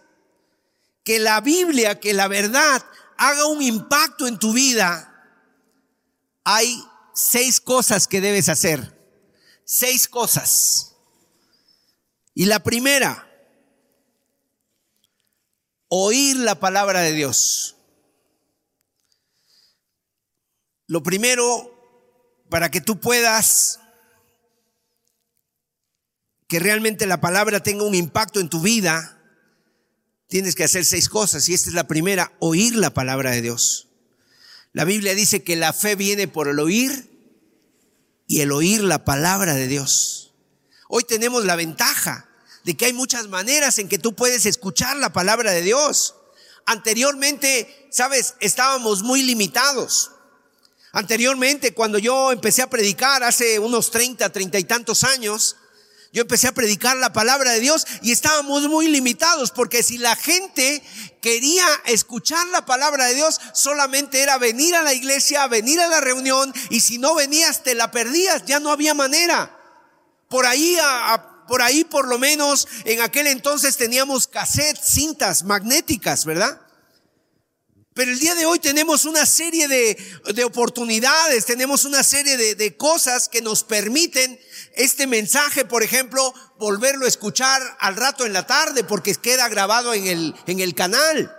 [1.03, 2.85] que la Biblia, que la verdad
[3.17, 5.27] haga un impacto en tu vida,
[6.45, 6.81] hay
[7.13, 8.97] seis cosas que debes hacer.
[9.65, 10.95] Seis cosas.
[12.33, 13.27] Y la primera,
[15.93, 17.75] oír la palabra de Dios.
[20.87, 23.79] Lo primero, para que tú puedas
[26.47, 29.21] que realmente la palabra tenga un impacto en tu vida,
[30.27, 31.49] tienes que hacer seis cosas.
[31.49, 33.89] Y esta es la primera, oír la palabra de Dios.
[34.71, 37.09] La Biblia dice que la fe viene por el oír
[38.27, 40.33] y el oír la palabra de Dios.
[40.87, 42.29] Hoy tenemos la ventaja
[42.63, 46.15] de que hay muchas maneras en que tú puedes escuchar la palabra de Dios.
[46.65, 50.11] Anteriormente, sabes, estábamos muy limitados.
[50.93, 55.55] Anteriormente, cuando yo empecé a predicar hace unos 30, 30 y tantos años,
[56.13, 60.17] yo empecé a predicar la palabra de Dios y estábamos muy limitados porque si la
[60.17, 60.83] gente
[61.21, 66.01] quería escuchar la palabra de Dios, solamente era venir a la iglesia, venir a la
[66.01, 69.57] reunión y si no venías te la perdías, ya no había manera.
[70.27, 76.23] Por ahí a, por ahí por lo menos en aquel entonces teníamos cassettes, cintas magnéticas,
[76.23, 76.61] ¿verdad?
[77.93, 79.97] Pero el día de hoy tenemos una serie de,
[80.33, 84.39] de oportunidades, tenemos una serie de, de, cosas que nos permiten
[84.75, 89.93] este mensaje, por ejemplo, volverlo a escuchar al rato en la tarde porque queda grabado
[89.93, 91.35] en el, en el canal.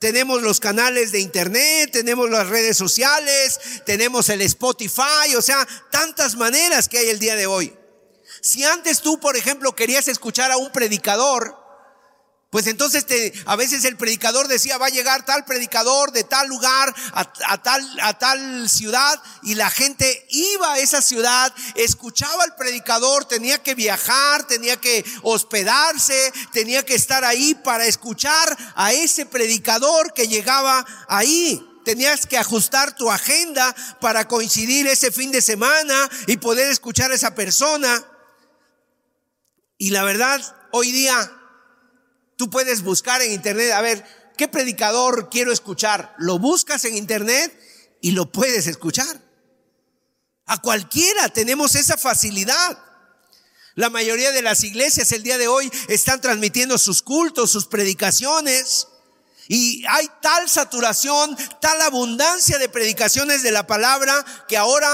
[0.00, 6.34] Tenemos los canales de internet, tenemos las redes sociales, tenemos el Spotify, o sea, tantas
[6.34, 7.76] maneras que hay el día de hoy.
[8.42, 11.60] Si antes tú, por ejemplo, querías escuchar a un predicador,
[12.50, 16.48] pues entonces te, a veces el predicador decía, va a llegar tal predicador de tal
[16.48, 22.56] lugar, a, tal, a tal ciudad, y la gente iba a esa ciudad, escuchaba al
[22.56, 29.26] predicador, tenía que viajar, tenía que hospedarse, tenía que estar ahí para escuchar a ese
[29.26, 31.64] predicador que llegaba ahí.
[31.84, 37.14] Tenías que ajustar tu agenda para coincidir ese fin de semana y poder escuchar a
[37.14, 38.04] esa persona.
[39.80, 41.32] Y la verdad, hoy día
[42.36, 44.04] tú puedes buscar en internet, a ver,
[44.36, 46.14] ¿qué predicador quiero escuchar?
[46.18, 47.58] Lo buscas en internet
[48.02, 49.22] y lo puedes escuchar.
[50.44, 52.78] A cualquiera tenemos esa facilidad.
[53.74, 58.86] La mayoría de las iglesias el día de hoy están transmitiendo sus cultos, sus predicaciones.
[59.48, 64.90] Y hay tal saturación, tal abundancia de predicaciones de la palabra que ahora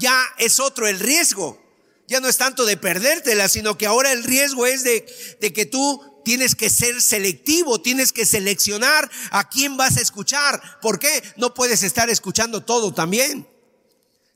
[0.00, 1.67] ya es otro el riesgo
[2.08, 5.06] ya no es tanto de perdértela, sino que ahora el riesgo es de,
[5.40, 10.80] de que tú tienes que ser selectivo, tienes que seleccionar a quién vas a escuchar.
[10.80, 11.22] ¿Por qué?
[11.36, 13.46] No puedes estar escuchando todo también.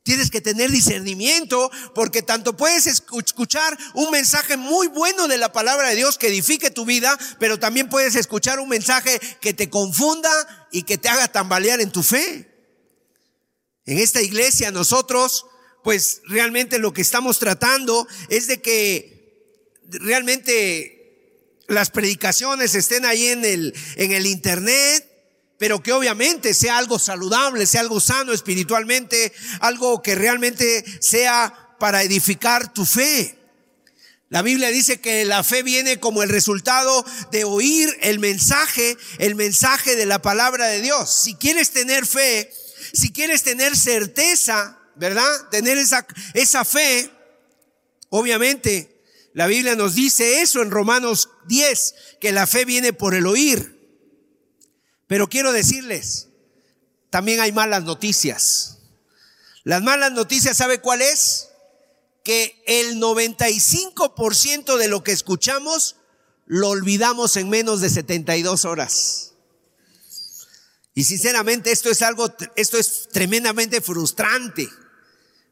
[0.03, 5.91] Tienes que tener discernimiento porque tanto puedes escuchar un mensaje muy bueno de la palabra
[5.91, 10.69] de Dios que edifique tu vida, pero también puedes escuchar un mensaje que te confunda
[10.73, 12.49] y que te haga tambalear en tu fe.
[13.87, 15.47] En esta iglesia nosotros,
[15.83, 19.13] pues realmente lo que estamos tratando es de que
[19.89, 21.03] realmente
[21.69, 25.09] las predicaciones estén ahí en el, en el internet,
[25.59, 32.03] pero que obviamente sea algo saludable, sea algo sano espiritualmente, algo que realmente sea para
[32.03, 33.39] edificar tu fe.
[34.29, 39.35] La Biblia dice que la fe viene como el resultado de oír el mensaje, el
[39.35, 41.23] mensaje de la palabra de Dios.
[41.23, 42.51] Si quieres tener fe,
[42.95, 45.49] si quieres tener certeza, ¿verdad?
[45.51, 47.11] Tener esa, esa fe,
[48.11, 49.03] obviamente,
[49.35, 53.81] la Biblia nos dice eso en Romanos 10, que la fe viene por el oír.
[55.07, 56.29] Pero quiero decirles,
[57.11, 58.79] también hay malas noticias.
[59.65, 61.49] Las malas noticias, ¿sabe cuál es?
[62.25, 65.97] Que el 95% de lo que escuchamos
[66.47, 69.33] lo olvidamos en menos de 72 horas.
[70.95, 74.69] Y sinceramente esto es algo, esto es tremendamente frustrante.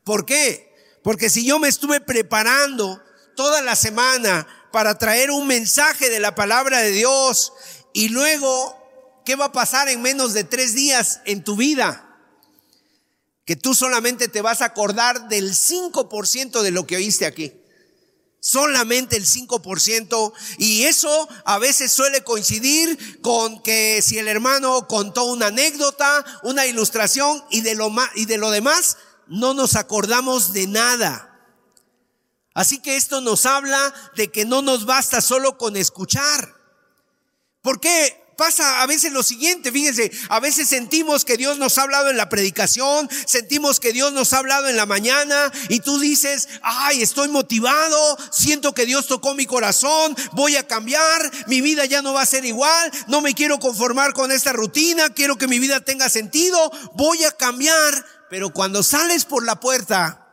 [0.04, 0.72] ¿Por qué?
[1.02, 3.02] Porque si yo me estuve preparando
[3.36, 7.52] toda la semana para traer un mensaje de la palabra de Dios
[7.92, 8.80] y luego
[9.24, 12.06] ¿Qué va a pasar en menos de tres días en tu vida?
[13.44, 17.52] Que tú solamente te vas a acordar del 5% de lo que oíste aquí.
[18.40, 20.32] Solamente el 5%.
[20.58, 26.66] Y eso a veces suele coincidir con que si el hermano contó una anécdota, una
[26.66, 28.96] ilustración y de lo, y de lo demás,
[29.30, 31.26] no nos acordamos de nada.
[32.52, 36.54] Así que esto nos habla de que no nos basta solo con escuchar.
[37.62, 38.20] ¿Por qué?
[38.40, 42.16] pasa a veces lo siguiente, fíjense, a veces sentimos que Dios nos ha hablado en
[42.16, 47.02] la predicación, sentimos que Dios nos ha hablado en la mañana y tú dices, ay,
[47.02, 52.14] estoy motivado, siento que Dios tocó mi corazón, voy a cambiar, mi vida ya no
[52.14, 55.80] va a ser igual, no me quiero conformar con esta rutina, quiero que mi vida
[55.80, 60.28] tenga sentido, voy a cambiar, pero cuando sales por la puerta,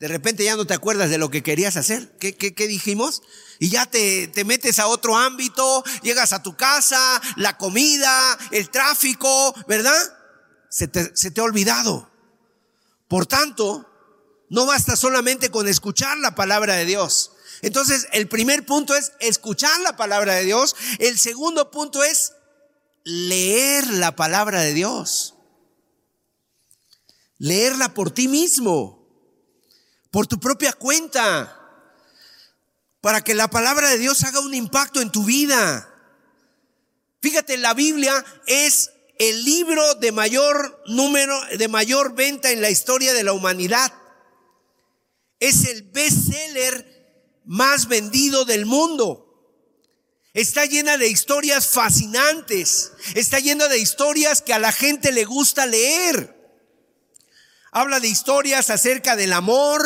[0.00, 2.16] de repente ya no te acuerdas de lo que querías hacer.
[2.18, 3.22] ¿Qué, qué, qué dijimos?
[3.58, 8.70] Y ya te, te, metes a otro ámbito, llegas a tu casa, la comida, el
[8.70, 10.00] tráfico, ¿verdad?
[10.70, 12.10] Se te, se te ha olvidado.
[13.08, 13.86] Por tanto,
[14.48, 17.32] no basta solamente con escuchar la palabra de Dios.
[17.60, 20.74] Entonces, el primer punto es escuchar la palabra de Dios.
[20.98, 22.32] El segundo punto es
[23.04, 25.34] leer la palabra de Dios.
[27.40, 29.00] Leerla por ti mismo
[30.10, 31.56] por tu propia cuenta,
[33.00, 35.86] para que la palabra de Dios haga un impacto en tu vida.
[37.22, 43.12] Fíjate, la Biblia es el libro de mayor número, de mayor venta en la historia
[43.12, 43.92] de la humanidad.
[45.38, 49.26] Es el bestseller más vendido del mundo.
[50.34, 52.92] Está llena de historias fascinantes.
[53.14, 56.39] Está llena de historias que a la gente le gusta leer.
[57.72, 59.82] Habla de historias acerca del amor,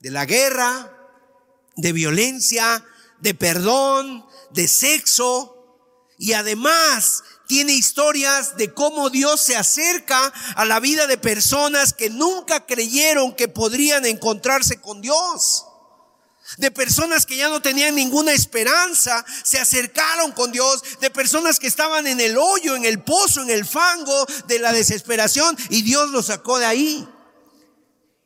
[0.00, 0.96] de la guerra,
[1.76, 2.84] de violencia,
[3.20, 5.56] de perdón, de sexo.
[6.18, 12.10] Y además tiene historias de cómo Dios se acerca a la vida de personas que
[12.10, 15.66] nunca creyeron que podrían encontrarse con Dios
[16.58, 21.66] de personas que ya no tenían ninguna esperanza, se acercaron con Dios, de personas que
[21.66, 26.10] estaban en el hoyo, en el pozo, en el fango de la desesperación y Dios
[26.10, 27.08] los sacó de ahí.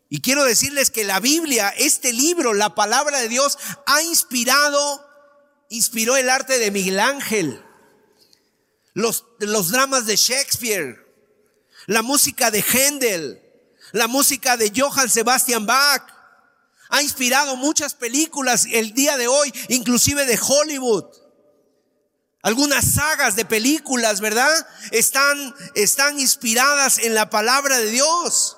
[0.09, 5.05] Y quiero decirles que la Biblia, este libro, la palabra de Dios, ha inspirado,
[5.69, 7.63] inspiró el arte de Miguel Ángel,
[8.95, 11.05] los, los dramas de Shakespeare,
[11.87, 13.43] la música de Händel,
[13.93, 16.16] la música de Johann Sebastian Bach,
[16.89, 21.05] ha inspirado muchas películas el día de hoy, inclusive de Hollywood.
[22.43, 24.67] Algunas sagas de películas, ¿verdad?
[24.93, 28.57] Están, están inspiradas en la palabra de Dios.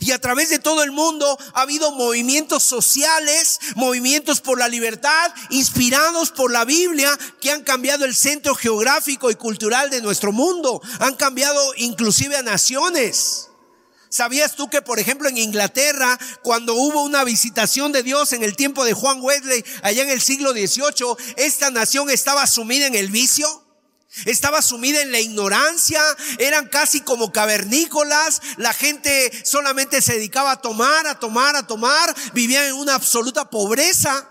[0.00, 5.32] Y a través de todo el mundo ha habido movimientos sociales, movimientos por la libertad,
[5.50, 10.82] inspirados por la Biblia, que han cambiado el centro geográfico y cultural de nuestro mundo.
[10.98, 13.45] Han cambiado inclusive a naciones.
[14.16, 18.56] ¿Sabías tú que, por ejemplo, en Inglaterra, cuando hubo una visitación de Dios en el
[18.56, 23.10] tiempo de Juan Wesley, allá en el siglo XVIII, esta nación estaba sumida en el
[23.10, 23.46] vicio?
[24.24, 26.00] Estaba sumida en la ignorancia,
[26.38, 32.14] eran casi como cavernícolas, la gente solamente se dedicaba a tomar, a tomar, a tomar,
[32.32, 34.30] vivían en una absoluta pobreza.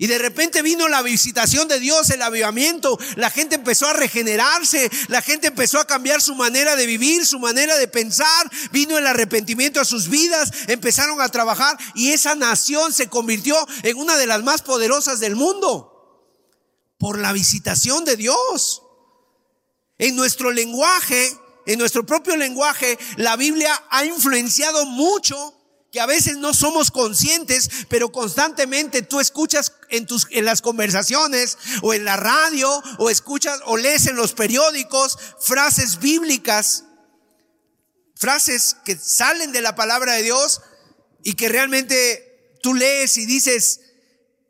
[0.00, 2.98] Y de repente vino la visitación de Dios, el avivamiento.
[3.16, 7.38] La gente empezó a regenerarse, la gente empezó a cambiar su manera de vivir, su
[7.38, 8.50] manera de pensar.
[8.72, 13.98] Vino el arrepentimiento a sus vidas, empezaron a trabajar y esa nación se convirtió en
[13.98, 16.32] una de las más poderosas del mundo
[16.96, 18.80] por la visitación de Dios.
[19.98, 21.30] En nuestro lenguaje,
[21.66, 25.59] en nuestro propio lenguaje, la Biblia ha influenciado mucho
[25.92, 31.58] que a veces no somos conscientes, pero constantemente tú escuchas en tus en las conversaciones
[31.82, 36.84] o en la radio o escuchas o lees en los periódicos frases bíblicas,
[38.14, 40.60] frases que salen de la palabra de Dios
[41.24, 43.80] y que realmente tú lees y dices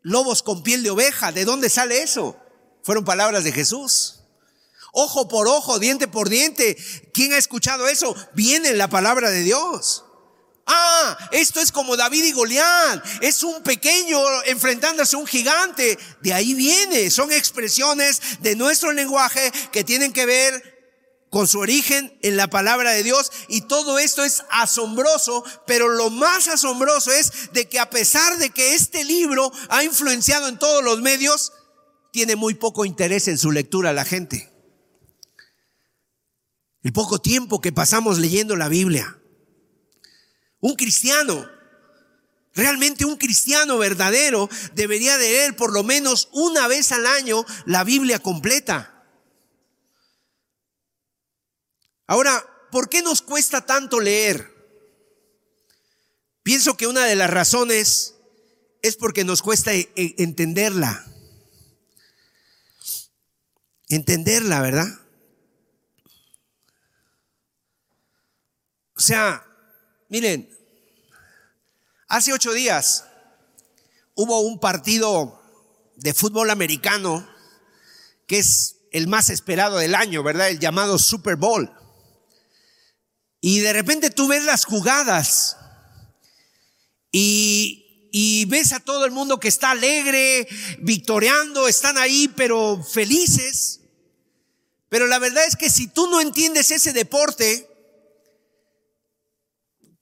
[0.03, 2.36] lobos con piel de oveja, ¿de dónde sale eso?
[2.82, 4.20] Fueron palabras de Jesús.
[4.93, 6.76] Ojo por ojo, diente por diente.
[7.14, 8.14] ¿Quién ha escuchado eso?
[8.34, 10.05] Viene la palabra de Dios.
[10.67, 13.05] Ah, esto es como David y Goliat.
[13.23, 15.99] Es un pequeño enfrentándose a un gigante.
[16.21, 17.11] De ahí viene.
[17.11, 20.81] Son expresiones de nuestro lenguaje que tienen que ver
[21.31, 23.31] con su origen en la palabra de Dios.
[23.49, 28.51] Y todo esto es asombroso, pero lo más asombroso es de que a pesar de
[28.51, 31.53] que este libro ha influenciado en todos los medios,
[32.13, 34.51] tiene muy poco interés en su lectura la gente.
[36.83, 39.20] El poco tiempo que pasamos leyendo la Biblia.
[40.61, 41.51] Un cristiano,
[42.55, 47.85] realmente un cristiano verdadero, debería de leer por lo menos una vez al año la
[47.85, 49.05] Biblia completa.
[52.07, 54.51] Ahora, ¿por qué nos cuesta tanto leer?
[56.43, 58.17] Pienso que una de las razones
[58.83, 61.07] es porque nos cuesta e, e, entenderla.
[63.89, 64.89] Entenderla, ¿verdad?
[68.95, 69.49] O sea,
[70.11, 70.51] Miren,
[72.09, 73.05] hace ocho días
[74.17, 75.41] hubo un partido
[75.95, 77.25] de fútbol americano
[78.27, 80.49] que es el más esperado del año, ¿verdad?
[80.49, 81.73] El llamado Super Bowl.
[83.41, 85.57] Y de repente tú ves las jugadas
[87.13, 90.49] y, y, ves a todo el mundo que está alegre,
[90.81, 93.83] victoriando, están ahí, pero felices.
[94.89, 97.70] Pero la verdad es que si tú no entiendes ese deporte,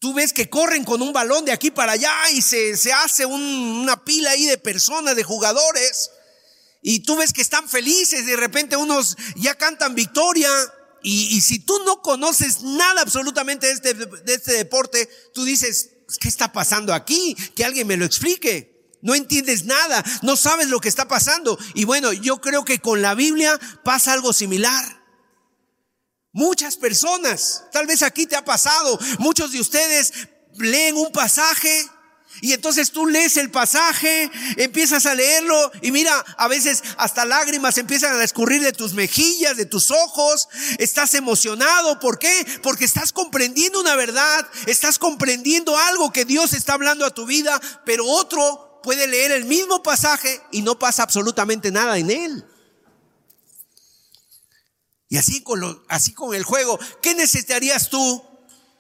[0.01, 3.27] Tú ves que corren con un balón de aquí para allá y se, se hace
[3.27, 6.11] una pila ahí de personas, de jugadores.
[6.83, 10.51] Y tú ves que están felices, de repente unos ya cantan victoria.
[11.03, 15.91] Y, y si tú no conoces nada absolutamente de este, de este deporte, tú dices,
[16.21, 17.35] ¿qué está pasando aquí?
[17.57, 18.79] Que alguien me lo explique.
[19.01, 21.59] No entiendes nada, no sabes lo que está pasando.
[21.75, 24.98] Y bueno, yo creo que con la Biblia pasa algo similar.
[26.39, 30.13] Muchas personas, tal vez aquí te ha pasado, muchos de ustedes
[30.57, 31.85] leen un pasaje
[32.41, 37.77] y entonces tú lees el pasaje, empiezas a leerlo y mira, a veces hasta lágrimas
[37.77, 42.47] empiezan a escurrir de tus mejillas, de tus ojos, estás emocionado, ¿por qué?
[42.63, 47.61] Porque estás comprendiendo una verdad, estás comprendiendo algo que Dios está hablando a tu vida,
[47.85, 52.45] pero otro puede leer el mismo pasaje y no pasa absolutamente nada en él.
[55.09, 58.23] Y así con, lo, así con el juego, ¿qué necesitarías tú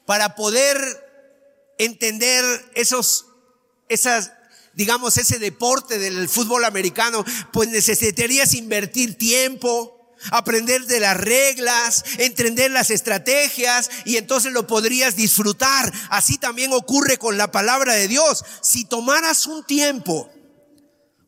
[0.04, 0.76] para poder
[1.78, 3.26] entender esos,
[3.88, 4.32] esas,
[4.74, 7.24] digamos, ese deporte del fútbol americano?
[7.52, 9.98] Pues necesitarías invertir tiempo,
[10.30, 15.92] aprender de las reglas, entender las estrategias y entonces lo podrías disfrutar.
[16.10, 18.44] Así también ocurre con la palabra de Dios.
[18.60, 20.30] Si tomaras un tiempo,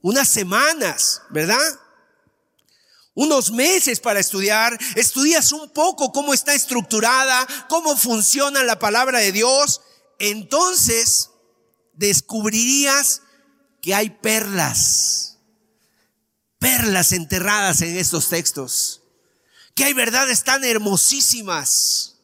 [0.03, 1.81] unas semanas, ¿verdad?
[3.21, 9.31] Unos meses para estudiar, estudias un poco cómo está estructurada, cómo funciona la palabra de
[9.31, 9.83] Dios,
[10.19, 11.29] entonces
[11.93, 13.21] descubrirías
[13.83, 15.37] que hay perlas,
[16.59, 19.03] perlas enterradas en estos textos,
[19.75, 22.23] que hay verdades tan hermosísimas,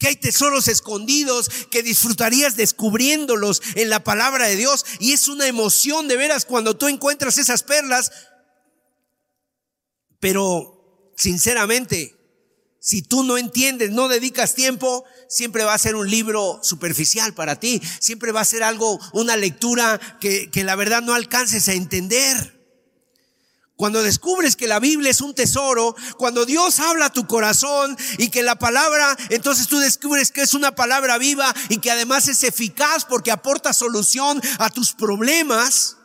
[0.00, 4.84] que hay tesoros escondidos que disfrutarías descubriéndolos en la palabra de Dios.
[4.98, 8.10] Y es una emoción de veras cuando tú encuentras esas perlas
[10.22, 12.14] pero, sinceramente,
[12.78, 17.58] si tú no entiendes, no dedicas tiempo, siempre va a ser un libro superficial para
[17.58, 17.82] ti.
[17.98, 22.56] Siempre va a ser algo, una lectura que, que la verdad no alcances a entender.
[23.74, 28.28] Cuando descubres que la Biblia es un tesoro, cuando Dios habla a tu corazón y
[28.28, 32.44] que la palabra, entonces tú descubres que es una palabra viva y que además es
[32.44, 35.96] eficaz porque aporta solución a tus problemas.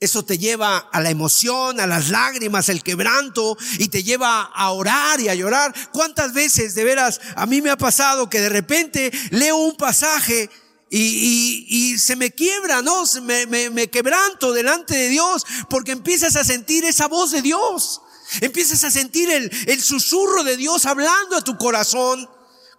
[0.00, 4.70] Eso te lleva a la emoción, a las lágrimas, el quebranto y te lleva a
[4.70, 5.74] orar y a llorar.
[5.92, 10.50] ¿Cuántas veces de veras a mí me ha pasado que de repente leo un pasaje
[10.90, 13.02] y, se me quiebra, ¿no?
[13.22, 18.00] Me, me, me quebranto delante de Dios porque empiezas a sentir esa voz de Dios.
[18.40, 22.28] Empiezas a sentir el, el susurro de Dios hablando a tu corazón.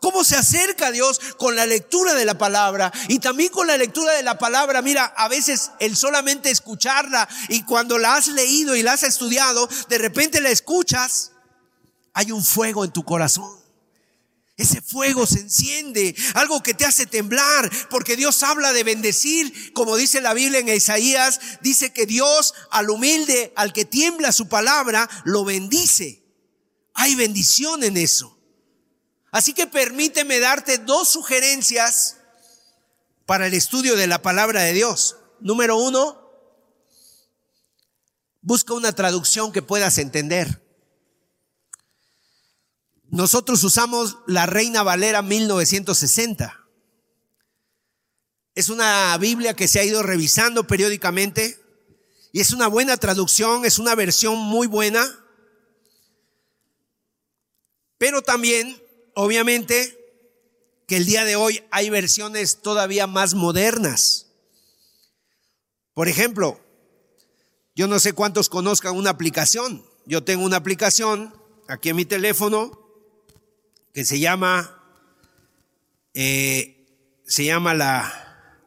[0.01, 2.91] ¿Cómo se acerca a Dios con la lectura de la palabra?
[3.09, 7.63] Y también con la lectura de la palabra, mira, a veces el solamente escucharla y
[7.63, 11.31] cuando la has leído y la has estudiado, de repente la escuchas,
[12.13, 13.59] hay un fuego en tu corazón.
[14.55, 19.95] Ese fuego se enciende, algo que te hace temblar, porque Dios habla de bendecir, como
[19.95, 25.09] dice la Biblia en Isaías, dice que Dios al humilde, al que tiembla su palabra,
[25.23, 26.23] lo bendice.
[26.93, 28.38] Hay bendición en eso.
[29.32, 32.17] Así que permíteme darte dos sugerencias
[33.25, 35.17] para el estudio de la palabra de Dios.
[35.39, 36.19] Número uno,
[38.41, 40.63] busca una traducción que puedas entender.
[43.11, 46.59] Nosotros usamos la Reina Valera 1960.
[48.55, 51.59] Es una Biblia que se ha ido revisando periódicamente
[52.32, 55.07] y es una buena traducción, es una versión muy buena.
[57.97, 58.82] Pero también,
[59.16, 59.95] obviamente,
[60.88, 64.28] que el día de hoy hay versiones todavía más modernas.
[65.93, 66.60] Por ejemplo,
[67.76, 69.86] yo no sé cuántos conozcan una aplicación.
[70.05, 71.34] Yo tengo una aplicación
[71.68, 72.80] aquí en mi teléfono
[73.93, 74.84] que se llama,
[76.14, 76.88] eh,
[77.26, 78.57] se llama la,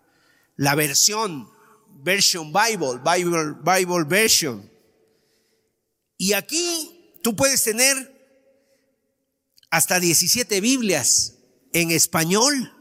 [0.57, 1.51] la versión,
[1.89, 4.71] version Bible, Bible, Bible version.
[6.17, 8.22] Y aquí tú puedes tener
[9.73, 11.39] hasta 17 Biblias
[11.73, 12.77] en español,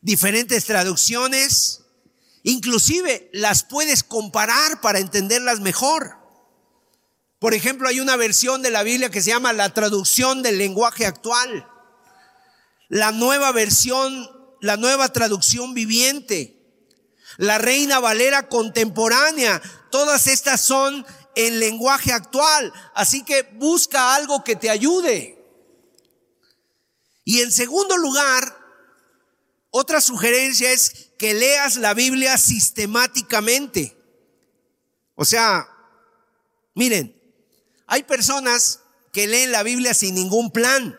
[0.00, 1.82] diferentes traducciones,
[2.42, 6.18] inclusive las puedes comparar para entenderlas mejor.
[7.38, 11.06] Por ejemplo, hay una versión de la Biblia que se llama la traducción del lenguaje
[11.06, 11.68] actual.
[12.88, 14.28] La nueva versión,
[14.60, 16.60] la nueva traducción viviente.
[17.36, 19.62] La Reina Valera contemporánea.
[19.92, 21.06] Todas estas son
[21.36, 22.72] en lenguaje actual.
[22.96, 25.37] Así que busca algo que te ayude.
[27.28, 28.56] Y en segundo lugar,
[29.68, 33.94] otra sugerencia es que leas la Biblia sistemáticamente.
[35.14, 35.68] O sea,
[36.74, 37.14] miren,
[37.86, 38.80] hay personas
[39.12, 40.98] que leen la Biblia sin ningún plan.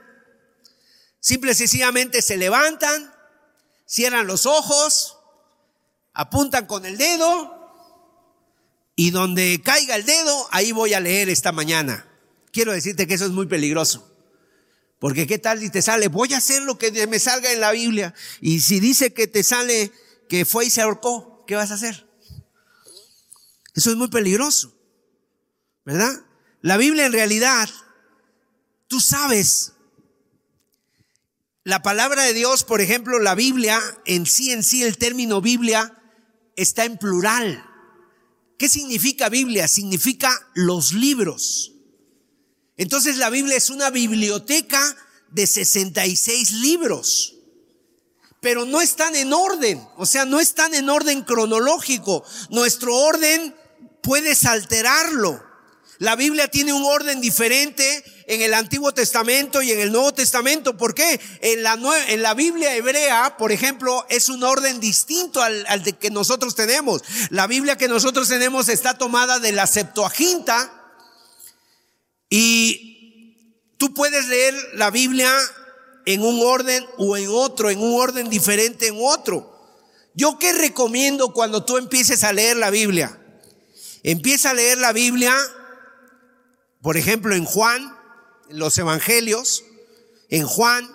[1.19, 3.11] Simple y sencillamente se levantan,
[3.87, 5.17] cierran los ojos,
[6.13, 7.73] apuntan con el dedo
[8.95, 12.07] y donde caiga el dedo, ahí voy a leer esta mañana.
[12.51, 14.08] Quiero decirte que eso es muy peligroso.
[14.99, 17.71] Porque qué tal si te sale, voy a hacer lo que me salga en la
[17.71, 18.13] Biblia.
[18.41, 19.91] Y si dice que te sale
[20.27, 22.07] que fue y se ahorcó, ¿qué vas a hacer?
[23.75, 24.75] Eso es muy peligroso.
[25.85, 26.13] ¿Verdad?
[26.61, 27.69] La Biblia en realidad,
[28.87, 29.73] tú sabes,
[31.63, 35.95] la palabra de Dios, por ejemplo, la Biblia, en sí, en sí, el término Biblia
[36.55, 37.65] está en plural.
[38.57, 39.67] ¿Qué significa Biblia?
[39.67, 41.78] Significa los libros.
[42.79, 44.81] Entonces la Biblia es una biblioteca
[45.31, 47.35] de 66 libros,
[48.39, 52.23] pero no están en orden, o sea, no están en orden cronológico.
[52.49, 53.53] Nuestro orden
[54.01, 55.43] puedes alterarlo.
[55.97, 60.77] La Biblia tiene un orden diferente en el Antiguo Testamento y en el Nuevo Testamento.
[60.77, 61.19] ¿Por qué?
[61.41, 61.77] En la,
[62.07, 66.55] en la Biblia hebrea, por ejemplo, es un orden distinto al, al de que nosotros
[66.55, 67.03] tenemos.
[67.29, 70.78] La Biblia que nosotros tenemos está tomada de la Septuaginta
[72.29, 73.35] y
[73.77, 75.31] tú puedes leer la Biblia
[76.05, 79.55] en un orden o en otro, en un orden diferente en otro.
[80.13, 83.19] Yo qué recomiendo cuando tú empieces a leer la Biblia?
[84.03, 85.35] Empieza a leer la Biblia
[86.81, 87.93] por ejemplo, en Juan,
[88.49, 89.65] los evangelios,
[90.29, 90.89] en Juan,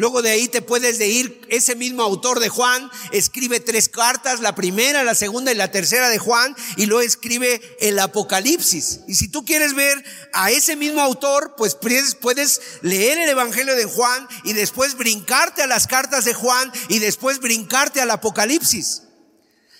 [0.00, 4.40] Luego de ahí te puedes de ir, ese mismo autor de Juan escribe tres cartas,
[4.40, 9.00] la primera, la segunda y la tercera de Juan, y luego escribe el Apocalipsis.
[9.06, 13.84] Y si tú quieres ver a ese mismo autor, pues puedes leer el Evangelio de
[13.84, 19.02] Juan y después brincarte a las cartas de Juan y después brincarte al Apocalipsis.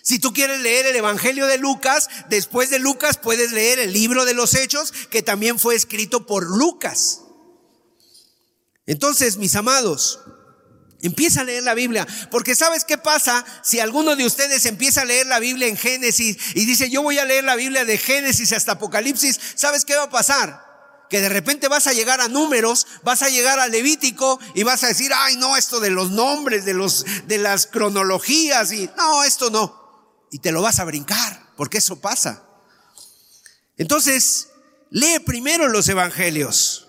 [0.02, 4.26] Si tú quieres leer el Evangelio de Lucas, después de Lucas puedes leer el libro
[4.26, 7.22] de los Hechos, que también fue escrito por Lucas.
[8.90, 10.20] Entonces, mis amados,
[11.02, 15.06] Empieza a leer la Biblia, porque ¿sabes qué pasa si alguno de ustedes empieza a
[15.06, 18.52] leer la Biblia en Génesis y dice, yo voy a leer la Biblia de Génesis
[18.52, 19.40] hasta Apocalipsis?
[19.54, 20.62] ¿Sabes qué va a pasar?
[21.08, 24.84] Que de repente vas a llegar a números, vas a llegar a Levítico y vas
[24.84, 29.24] a decir, ay, no, esto de los nombres, de los, de las cronologías y no,
[29.24, 29.80] esto no
[30.30, 32.44] y te lo vas a brincar, porque eso pasa.
[33.78, 34.48] Entonces,
[34.90, 36.79] lee primero los evangelios.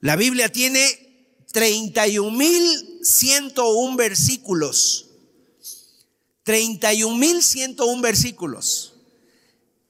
[0.00, 5.06] La Biblia tiene 31 mil 101 versículos.
[6.44, 8.94] 31.101 versículos.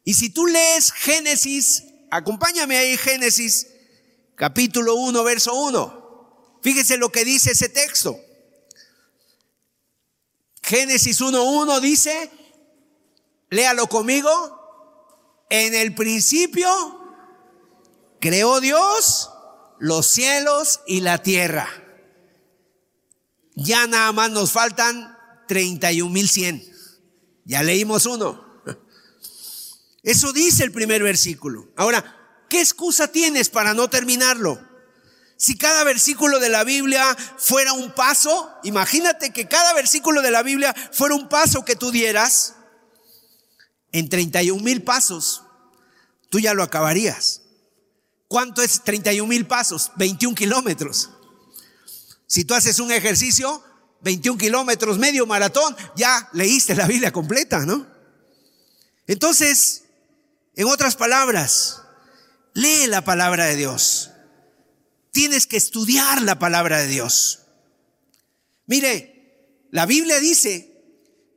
[0.04, 3.68] Y si tú lees Génesis, acompáñame ahí Génesis
[4.34, 6.58] capítulo 1, verso 1.
[6.62, 8.18] Fíjese lo que dice ese texto.
[10.62, 12.30] Génesis 1.1 dice,
[13.50, 14.30] léalo conmigo,
[15.50, 16.70] en el principio
[18.20, 19.30] creó Dios
[19.80, 21.68] los cielos y la tierra.
[23.56, 25.18] Ya nada más nos faltan
[25.48, 26.70] 31.100.
[27.44, 28.44] Ya leímos uno.
[30.02, 31.68] Eso dice el primer versículo.
[31.76, 34.60] Ahora, ¿qué excusa tienes para no terminarlo?
[35.36, 40.42] Si cada versículo de la Biblia fuera un paso, imagínate que cada versículo de la
[40.42, 42.54] Biblia fuera un paso que tú dieras,
[43.92, 45.42] en 31 mil pasos,
[46.28, 47.42] tú ya lo acabarías.
[48.30, 49.90] ¿Cuánto es 31 mil pasos?
[49.96, 51.10] 21 kilómetros.
[52.28, 53.60] Si tú haces un ejercicio,
[54.02, 57.88] 21 kilómetros, medio maratón, ya leíste la Biblia completa, ¿no?
[59.08, 59.82] Entonces,
[60.54, 61.82] en otras palabras,
[62.54, 64.12] lee la palabra de Dios.
[65.10, 67.40] Tienes que estudiar la palabra de Dios.
[68.66, 70.69] Mire, la Biblia dice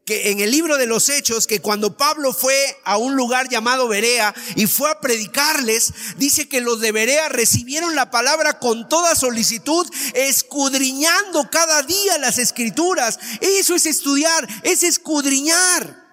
[0.06, 3.88] que en el libro de los Hechos, que cuando Pablo fue a un lugar llamado
[3.88, 9.16] Berea y fue a predicarles, dice que los de Berea recibieron la palabra con toda
[9.16, 13.18] solicitud, escudriñando cada día las escrituras.
[13.40, 16.04] Eso es estudiar, es escudriñar.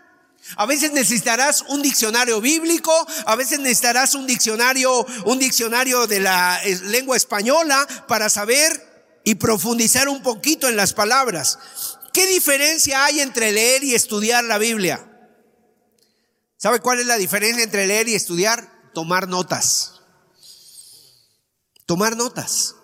[0.56, 2.92] A veces necesitarás un diccionario bíblico,
[3.26, 8.88] a veces necesitarás un diccionario, un diccionario de la eh, lengua española para saber
[9.24, 11.58] y profundizar un poquito en las palabras.
[12.12, 15.06] ¿Qué diferencia hay entre leer y estudiar la Biblia?
[16.56, 18.92] ¿Sabe cuál es la diferencia entre leer y estudiar?
[18.92, 20.00] Tomar notas.
[21.86, 22.74] Tomar notas.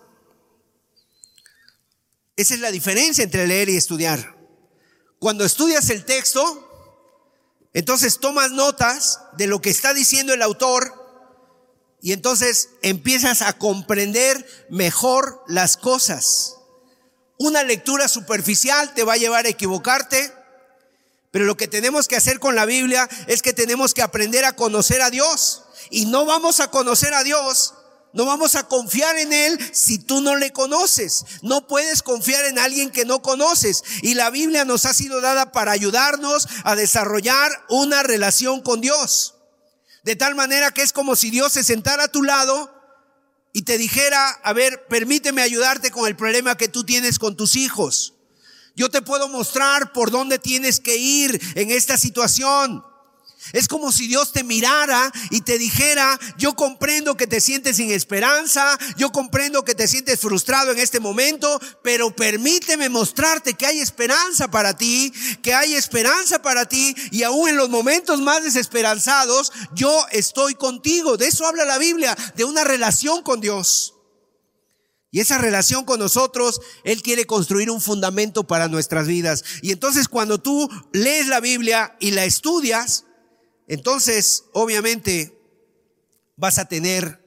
[2.35, 4.35] Esa es la diferencia entre leer y estudiar.
[5.19, 6.63] Cuando estudias el texto,
[7.73, 10.93] entonces tomas notas de lo que está diciendo el autor
[12.01, 16.56] y entonces empiezas a comprender mejor las cosas.
[17.37, 20.33] Una lectura superficial te va a llevar a equivocarte,
[21.31, 24.55] pero lo que tenemos que hacer con la Biblia es que tenemos que aprender a
[24.55, 25.63] conocer a Dios.
[25.89, 27.75] Y no vamos a conocer a Dios,
[28.13, 31.25] no vamos a confiar en Él si tú no le conoces.
[31.43, 33.83] No puedes confiar en alguien que no conoces.
[34.01, 39.35] Y la Biblia nos ha sido dada para ayudarnos a desarrollar una relación con Dios.
[40.03, 42.76] De tal manera que es como si Dios se sentara a tu lado
[43.57, 47.55] y te dijera, a ver, permíteme ayudarte con el problema que tú tienes con tus
[47.55, 48.13] hijos.
[48.75, 52.85] Yo te puedo mostrar por dónde tienes que ir en esta situación.
[53.53, 57.91] Es como si Dios te mirara y te dijera, yo comprendo que te sientes sin
[57.91, 63.79] esperanza, yo comprendo que te sientes frustrado en este momento, pero permíteme mostrarte que hay
[63.79, 69.51] esperanza para ti, que hay esperanza para ti y aún en los momentos más desesperanzados,
[69.73, 71.17] yo estoy contigo.
[71.17, 73.93] De eso habla la Biblia, de una relación con Dios.
[75.09, 79.43] Y esa relación con nosotros, Él quiere construir un fundamento para nuestras vidas.
[79.61, 83.05] Y entonces cuando tú lees la Biblia y la estudias,
[83.67, 85.37] entonces, obviamente,
[86.37, 87.21] vas a tener,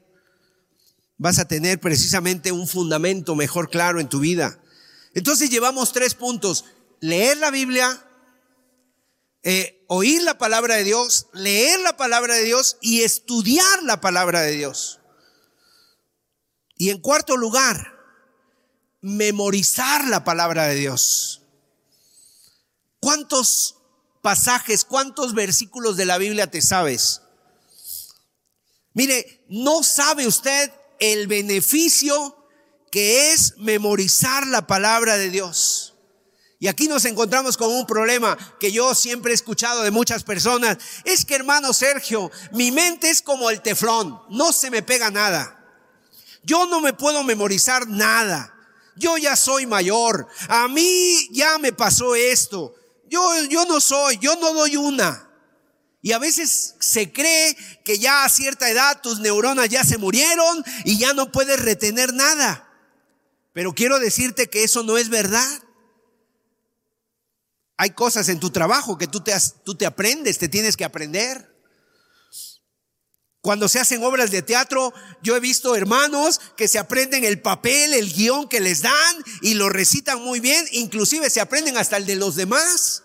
[1.19, 4.59] vas a tener precisamente un fundamento mejor claro en tu vida.
[5.13, 6.65] Entonces llevamos tres puntos.
[7.01, 8.07] Leer la Biblia,
[9.43, 14.41] eh, oír la palabra de Dios, leer la palabra de Dios y estudiar la palabra
[14.41, 15.01] de Dios.
[16.77, 17.99] Y en cuarto lugar,
[19.03, 21.43] memorizar la palabra de Dios.
[22.99, 23.80] ¿Cuántos
[24.23, 27.23] pasajes, cuántos versículos de la Biblia te sabes.
[28.93, 32.37] Mire, no sabe usted el beneficio
[32.91, 35.95] que es memorizar la palabra de Dios.
[36.59, 40.77] Y aquí nos encontramos con un problema que yo siempre he escuchado de muchas personas.
[41.05, 45.57] Es que hermano Sergio, mi mente es como el teflón, no se me pega nada.
[46.43, 48.55] Yo no me puedo memorizar nada.
[48.97, 50.27] Yo ya soy mayor.
[50.49, 52.75] A mí ya me pasó esto.
[53.11, 55.29] Yo, yo no soy, yo no doy una.
[56.01, 60.65] Y a veces se cree que ya a cierta edad tus neuronas ya se murieron
[60.85, 62.67] y ya no puedes retener nada.
[63.53, 65.47] Pero quiero decirte que eso no es verdad.
[67.77, 69.35] Hay cosas en tu trabajo que tú te,
[69.65, 71.50] tú te aprendes, te tienes que aprender.
[73.41, 77.95] Cuando se hacen obras de teatro, yo he visto hermanos que se aprenden el papel,
[77.95, 82.05] el guion que les dan y lo recitan muy bien, inclusive se aprenden hasta el
[82.05, 83.05] de los demás.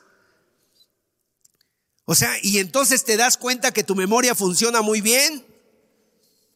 [2.04, 5.46] O sea, y entonces te das cuenta que tu memoria funciona muy bien.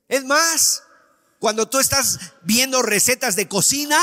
[0.10, 0.84] Es más,
[1.40, 4.00] cuando tú estás viendo recetas de cocina,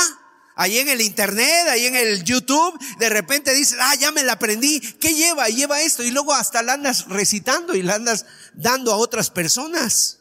[0.59, 4.33] Ahí en el internet, ahí en el YouTube, de repente dices, ah, ya me la
[4.33, 4.81] aprendí.
[4.81, 5.49] ¿Qué lleva?
[5.49, 6.03] Lleva esto.
[6.03, 10.21] Y luego hasta la andas recitando y la andas dando a otras personas.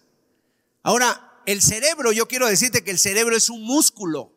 [0.84, 4.34] Ahora, el cerebro, yo quiero decirte que el cerebro es un músculo.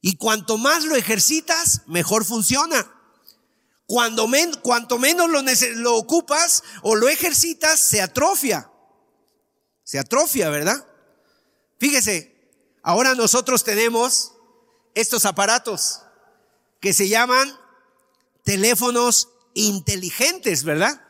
[0.00, 2.88] Y cuanto más lo ejercitas, mejor funciona.
[3.86, 4.30] Cuando
[4.62, 8.70] cuanto menos lo ocupas o lo ejercitas, se atrofia.
[9.82, 10.86] Se atrofia, ¿verdad?
[11.80, 14.31] Fíjese, ahora nosotros tenemos
[14.94, 16.00] estos aparatos
[16.80, 17.56] que se llaman
[18.44, 21.00] teléfonos inteligentes, ¿verdad?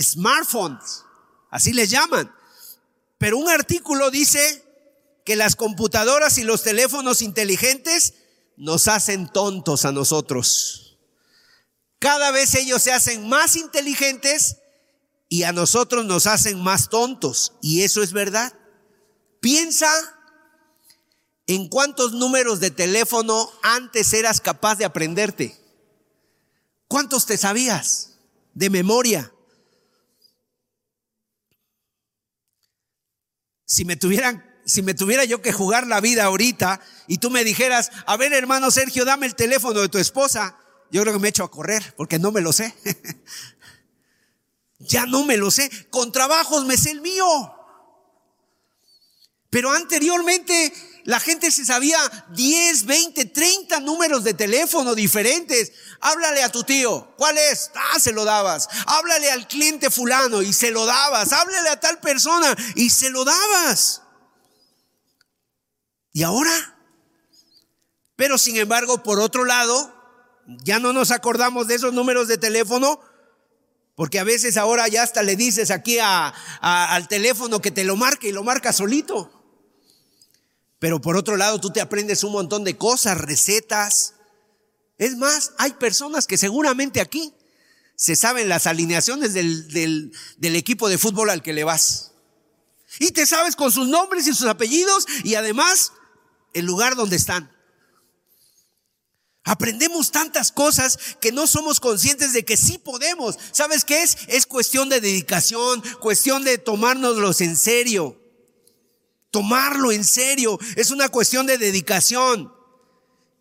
[0.00, 1.04] Smartphones,
[1.50, 2.32] así les llaman.
[3.18, 4.64] Pero un artículo dice
[5.24, 8.14] que las computadoras y los teléfonos inteligentes
[8.56, 10.98] nos hacen tontos a nosotros.
[11.98, 14.58] Cada vez ellos se hacen más inteligentes
[15.28, 17.54] y a nosotros nos hacen más tontos.
[17.60, 18.52] Y eso es verdad.
[19.40, 19.90] Piensa
[21.48, 25.58] en cuántos números de teléfono antes eras capaz de aprenderte.
[26.86, 28.18] ¿Cuántos te sabías
[28.54, 29.32] de memoria?
[33.64, 37.42] Si me tuvieran si me tuviera yo que jugar la vida ahorita y tú me
[37.42, 40.58] dijeras, a ver hermano Sergio, dame el teléfono de tu esposa,
[40.90, 42.74] yo creo que me echo a correr porque no me lo sé.
[44.78, 45.70] ya no me lo sé.
[45.88, 47.26] Con trabajos me sé el mío.
[49.48, 50.72] Pero anteriormente
[51.08, 51.98] la gente se sabía
[52.34, 55.72] 10, 20, 30 números de teléfono diferentes.
[56.02, 57.14] Háblale a tu tío.
[57.16, 57.70] ¿Cuál es?
[57.74, 58.68] Ah, se lo dabas.
[58.84, 61.32] Háblale al cliente fulano y se lo dabas.
[61.32, 64.02] Háblale a tal persona y se lo dabas.
[66.12, 66.76] ¿Y ahora?
[68.14, 69.90] Pero sin embargo, por otro lado,
[70.62, 73.00] ya no nos acordamos de esos números de teléfono,
[73.94, 78.28] porque a veces ahora ya hasta le dices aquí al teléfono que te lo marque
[78.28, 79.37] y lo marca solito.
[80.78, 84.14] Pero por otro lado, tú te aprendes un montón de cosas, recetas.
[84.96, 87.34] Es más, hay personas que seguramente aquí
[87.96, 92.12] se saben las alineaciones del, del equipo de fútbol al que le vas.
[93.00, 95.92] Y te sabes con sus nombres y sus apellidos y además
[96.54, 97.52] el lugar donde están.
[99.44, 103.38] Aprendemos tantas cosas que no somos conscientes de que sí podemos.
[103.50, 104.18] ¿Sabes qué es?
[104.28, 108.17] Es cuestión de dedicación, cuestión de tomárnoslos en serio.
[109.30, 112.52] Tomarlo en serio es una cuestión de dedicación.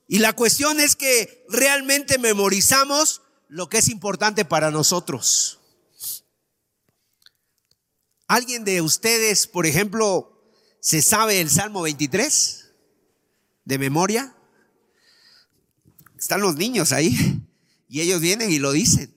[0.07, 5.59] Y la cuestión es que realmente memorizamos lo que es importante para nosotros.
[8.27, 12.71] ¿Alguien de ustedes, por ejemplo, se sabe el Salmo 23
[13.65, 14.35] de memoria?
[16.17, 17.41] Están los niños ahí
[17.87, 19.15] y ellos vienen y lo dicen.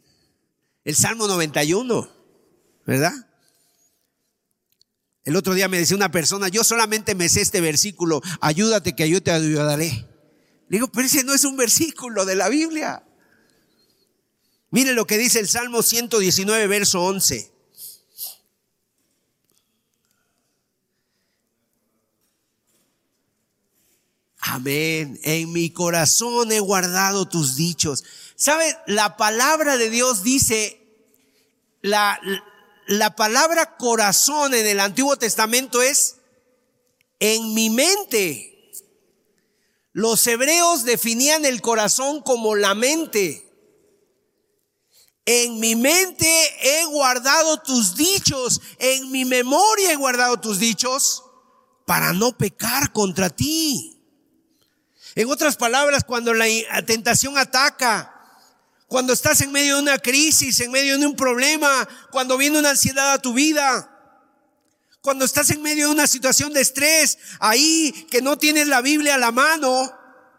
[0.84, 2.08] El Salmo 91,
[2.86, 3.29] ¿verdad?
[5.30, 9.08] El otro día me decía una persona, yo solamente me sé este versículo, ayúdate que
[9.08, 10.04] yo te ayudaré.
[10.68, 13.04] Le digo, pero ese no es un versículo de la Biblia.
[14.70, 17.48] Mire lo que dice el Salmo 119, verso 11.
[24.40, 25.20] Amén.
[25.22, 28.02] En mi corazón he guardado tus dichos.
[28.34, 28.76] ¿Sabe?
[28.88, 30.80] La palabra de Dios dice,
[31.82, 32.18] la,
[32.90, 36.16] la palabra corazón en el Antiguo Testamento es
[37.20, 38.72] en mi mente.
[39.92, 43.48] Los hebreos definían el corazón como la mente.
[45.24, 46.26] En mi mente
[46.62, 51.22] he guardado tus dichos, en mi memoria he guardado tus dichos
[51.86, 54.02] para no pecar contra ti.
[55.14, 56.46] En otras palabras, cuando la
[56.84, 58.09] tentación ataca,
[58.90, 62.70] cuando estás en medio de una crisis, en medio de un problema, cuando viene una
[62.70, 63.88] ansiedad a tu vida,
[65.00, 69.14] cuando estás en medio de una situación de estrés, ahí que no tienes la Biblia
[69.14, 69.92] a la mano,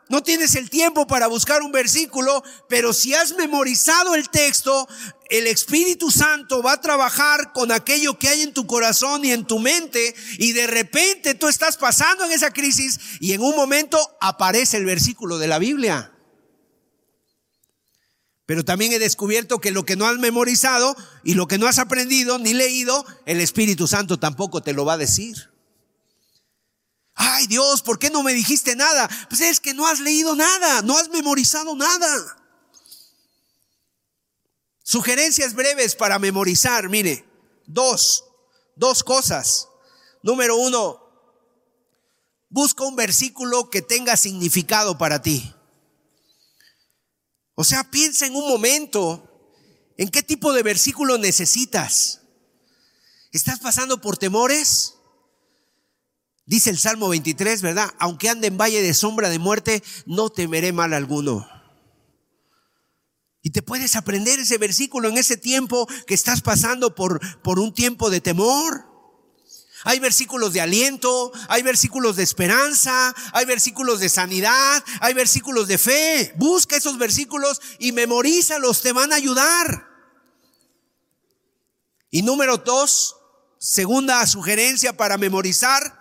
[0.10, 4.86] no tienes el tiempo para buscar un versículo, pero si has memorizado el texto,
[5.30, 9.48] el Espíritu Santo va a trabajar con aquello que hay en tu corazón y en
[9.48, 13.98] tu mente y de repente tú estás pasando en esa crisis y en un momento
[14.20, 16.12] aparece el versículo de la Biblia.
[18.52, 20.94] Pero también he descubierto que lo que no has memorizado
[21.24, 24.96] y lo que no has aprendido ni leído, el Espíritu Santo tampoco te lo va
[24.96, 25.54] a decir.
[27.14, 29.10] Ay Dios, ¿por qué no me dijiste nada?
[29.30, 32.38] Pues es que no has leído nada, no has memorizado nada.
[34.84, 37.26] Sugerencias breves para memorizar, mire,
[37.68, 38.26] dos,
[38.76, 39.70] dos cosas.
[40.24, 41.00] Número uno,
[42.50, 45.56] busca un versículo que tenga significado para ti.
[47.62, 49.54] O sea, piensa en un momento
[49.96, 52.22] en qué tipo de versículo necesitas.
[53.32, 54.96] ¿Estás pasando por temores?
[56.48, 57.92] Dice el Salmo 23, ¿verdad?
[58.00, 61.48] Aunque ande en valle de sombra de muerte, no temeré mal alguno.
[63.44, 67.76] Y te puedes aprender ese versículo en ese tiempo que estás pasando por, por un
[67.76, 68.91] tiempo de temor.
[69.84, 75.78] Hay versículos de aliento, hay versículos de esperanza, hay versículos de sanidad, hay versículos de
[75.78, 76.34] fe.
[76.38, 79.88] Busca esos versículos y memorízalos, te van a ayudar.
[82.12, 83.16] Y número dos,
[83.58, 86.00] segunda sugerencia para memorizar,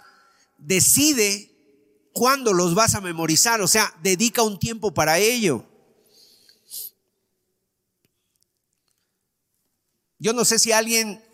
[0.59, 1.51] decide
[2.13, 5.65] cuándo los vas a memorizar, o sea, dedica un tiempo para ello.
[10.19, 11.25] Yo no sé si alguien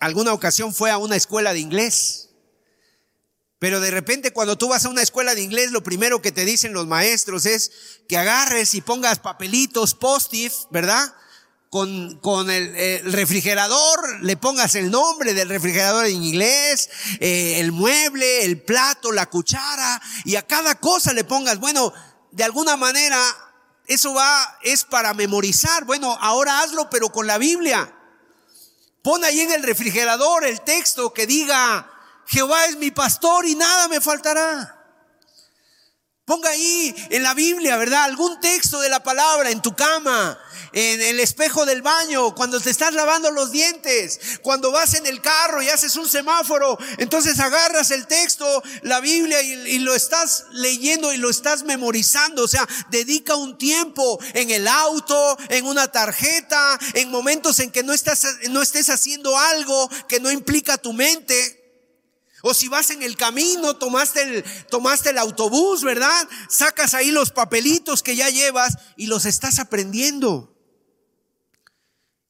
[0.00, 2.30] alguna ocasión fue a una escuela de inglés,
[3.58, 6.44] pero de repente cuando tú vas a una escuela de inglés, lo primero que te
[6.44, 7.70] dicen los maestros es
[8.08, 11.14] que agarres y pongas papelitos post-it, ¿verdad?
[11.70, 16.90] con, con el, refrigerador, le pongas el nombre del refrigerador en inglés,
[17.20, 21.92] eh, el mueble, el plato, la cuchara, y a cada cosa le pongas, bueno,
[22.32, 23.22] de alguna manera
[23.86, 25.84] eso va, es para memorizar.
[25.84, 27.92] Bueno, ahora hazlo, pero con la Biblia.
[29.02, 31.90] Pon ahí en el refrigerador el texto que diga,
[32.26, 34.79] Jehová es mi pastor y nada me faltará.
[36.24, 38.04] Ponga ahí en la Biblia, ¿verdad?
[38.04, 40.38] Algún texto de la palabra en tu cama
[40.72, 45.20] en el espejo del baño, cuando te estás lavando los dientes, cuando vas en el
[45.20, 51.12] carro y haces un semáforo, entonces agarras el texto, la Biblia y, lo estás leyendo
[51.12, 52.44] y lo estás memorizando.
[52.44, 57.82] O sea, dedica un tiempo en el auto, en una tarjeta, en momentos en que
[57.82, 61.59] no estás, no estés haciendo algo que no implica tu mente.
[62.42, 66.28] O si vas en el camino, tomaste el, tomaste el autobús, ¿verdad?
[66.48, 70.56] Sacas ahí los papelitos que ya llevas y los estás aprendiendo.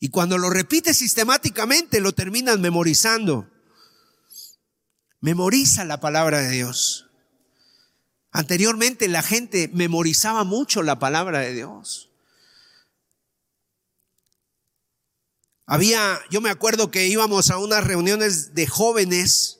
[0.00, 3.48] Y cuando lo repites sistemáticamente, lo terminas memorizando.
[5.20, 7.10] Memoriza la palabra de Dios.
[8.32, 12.10] Anteriormente la gente memorizaba mucho la palabra de Dios.
[15.66, 19.59] Había, yo me acuerdo que íbamos a unas reuniones de jóvenes,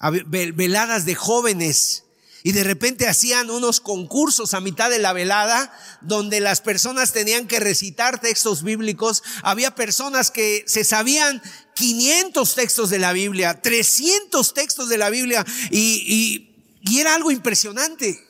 [0.00, 2.04] veladas de jóvenes,
[2.42, 7.46] y de repente hacían unos concursos a mitad de la velada donde las personas tenían
[7.46, 9.22] que recitar textos bíblicos.
[9.42, 11.42] Había personas que se sabían
[11.74, 17.30] 500 textos de la Biblia, 300 textos de la Biblia y, y, y era algo
[17.30, 18.26] impresionante.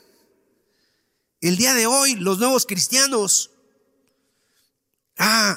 [1.41, 3.53] El día de hoy, los nuevos cristianos,
[5.19, 5.57] ah,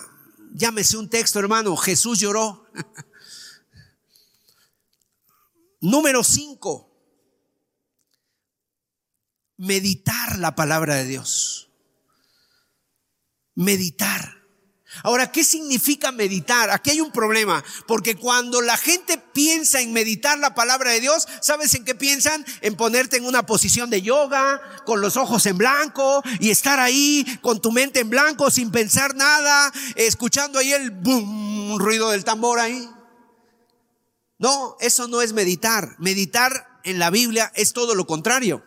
[0.54, 2.68] llámese un texto hermano, Jesús lloró.
[5.84, 6.94] Número 5
[9.58, 11.70] meditar la palabra de Dios.
[13.56, 14.42] Meditar.
[15.04, 16.70] Ahora, ¿qué significa meditar?
[16.70, 21.28] Aquí hay un problema, porque cuando la gente piensa en meditar la palabra de Dios,
[21.42, 22.46] ¿sabes en qué piensan?
[22.62, 27.26] En ponerte en una posición de yoga, con los ojos en blanco y estar ahí
[27.42, 32.60] con tu mente en blanco sin pensar nada, escuchando ahí el boom, ruido del tambor
[32.60, 32.88] ahí.
[34.44, 35.96] No, eso no es meditar.
[36.00, 38.62] Meditar en la Biblia es todo lo contrario.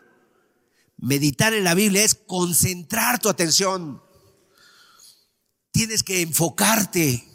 [0.96, 4.02] Meditar en la Biblia es concentrar tu atención.
[5.72, 7.28] Tienes que enfocarte.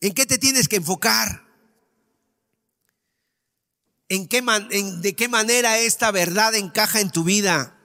[0.00, 1.44] ¿En qué te tienes que enfocar?
[4.08, 4.40] ¿En qué
[5.00, 7.80] ¿De qué manera esta verdad encaja en tu vida?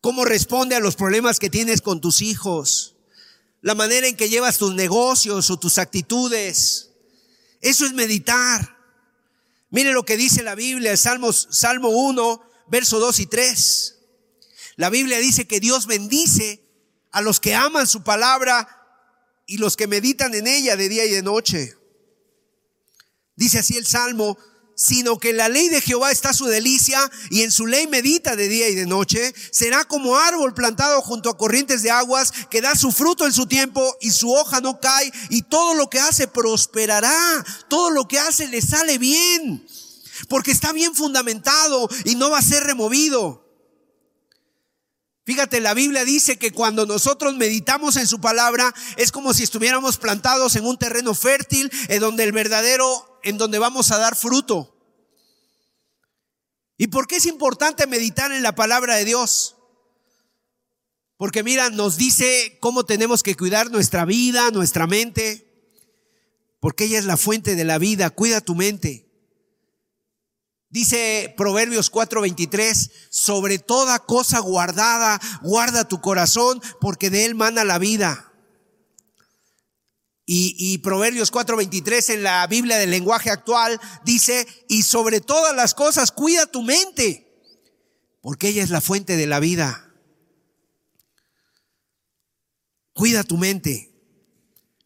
[0.00, 2.96] ¿Cómo responde a los problemas que tienes con tus hijos?
[3.60, 6.91] La manera en que llevas tus negocios o tus actitudes.
[7.62, 8.76] Eso es meditar.
[9.70, 13.98] Mire lo que dice la Biblia, Salmos, Salmo 1, verso 2 y 3.
[14.76, 16.60] La Biblia dice que Dios bendice
[17.12, 18.68] a los que aman su palabra
[19.46, 21.76] y los que meditan en ella de día y de noche.
[23.36, 24.36] Dice así el Salmo,
[24.82, 26.98] sino que la ley de Jehová está su delicia
[27.30, 31.30] y en su ley medita de día y de noche, será como árbol plantado junto
[31.30, 34.80] a corrientes de aguas que da su fruto en su tiempo y su hoja no
[34.80, 39.64] cae y todo lo que hace prosperará, todo lo que hace le sale bien
[40.28, 43.40] porque está bien fundamentado y no va a ser removido.
[45.24, 49.96] Fíjate, la Biblia dice que cuando nosotros meditamos en su palabra es como si estuviéramos
[49.96, 54.71] plantados en un terreno fértil en donde el verdadero, en donde vamos a dar fruto.
[56.82, 59.54] ¿Y por qué es importante meditar en la palabra de Dios?
[61.16, 65.46] Porque mira, nos dice cómo tenemos que cuidar nuestra vida, nuestra mente,
[66.58, 68.10] porque ella es la fuente de la vida.
[68.10, 69.08] Cuida tu mente.
[70.70, 77.78] Dice Proverbios 4:23, sobre toda cosa guardada, guarda tu corazón, porque de él mana la
[77.78, 78.31] vida.
[80.34, 85.74] Y, y Proverbios 4:23 en la Biblia del lenguaje actual dice, y sobre todas las
[85.74, 87.30] cosas cuida tu mente,
[88.22, 89.92] porque ella es la fuente de la vida.
[92.94, 93.92] Cuida tu mente.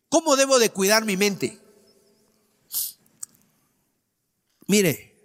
[0.08, 1.60] ¿Cómo debo de cuidar mi mente?
[4.66, 5.16] Mire,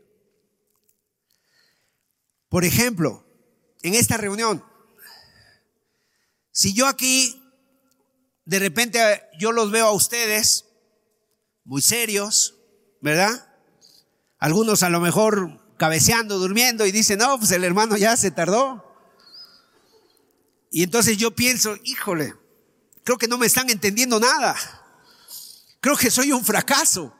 [2.48, 3.26] por ejemplo,
[3.82, 4.64] en esta reunión,
[6.52, 7.41] si yo aquí,
[8.46, 10.66] de repente yo los veo a ustedes
[11.64, 12.56] muy serios,
[13.02, 13.48] ¿verdad?
[14.40, 18.88] Algunos a lo mejor cabeceando, durmiendo y dicen, no, pues el hermano ya se tardó.
[20.72, 22.34] Y entonces yo pienso, híjole,
[23.04, 24.56] creo que no me están entendiendo nada.
[25.80, 27.14] Creo que soy un fracaso.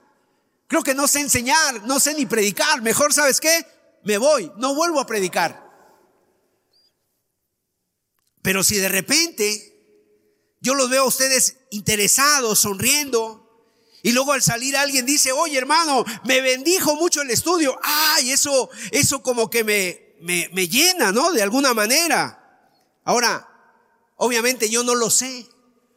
[0.68, 2.82] Creo que no sé enseñar, no sé ni predicar.
[2.82, 3.66] Mejor, ¿sabes qué?
[4.04, 5.70] Me voy, no vuelvo a predicar.
[8.42, 9.71] Pero si de repente
[10.62, 13.42] yo los veo a ustedes interesados, sonriendo,
[14.04, 17.78] y luego al salir alguien dice, oye hermano, me bendijo mucho el estudio.
[17.84, 21.32] Ay, eso, eso como que me, me, me llena, ¿no?
[21.32, 22.38] De alguna manera.
[23.04, 23.48] Ahora,
[24.16, 25.48] obviamente yo no lo sé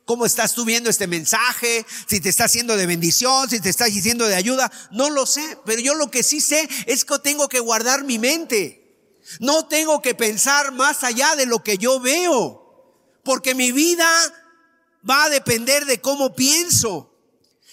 [0.05, 3.86] cómo estás tú viendo este mensaje, si te está haciendo de bendición, si te está
[3.86, 7.49] diciendo de ayuda, no lo sé, pero yo lo que sí sé es que tengo
[7.49, 8.82] que guardar mi mente.
[9.41, 12.61] No tengo que pensar más allá de lo que yo veo,
[13.24, 14.07] porque mi vida
[15.09, 17.10] va a depender de cómo pienso.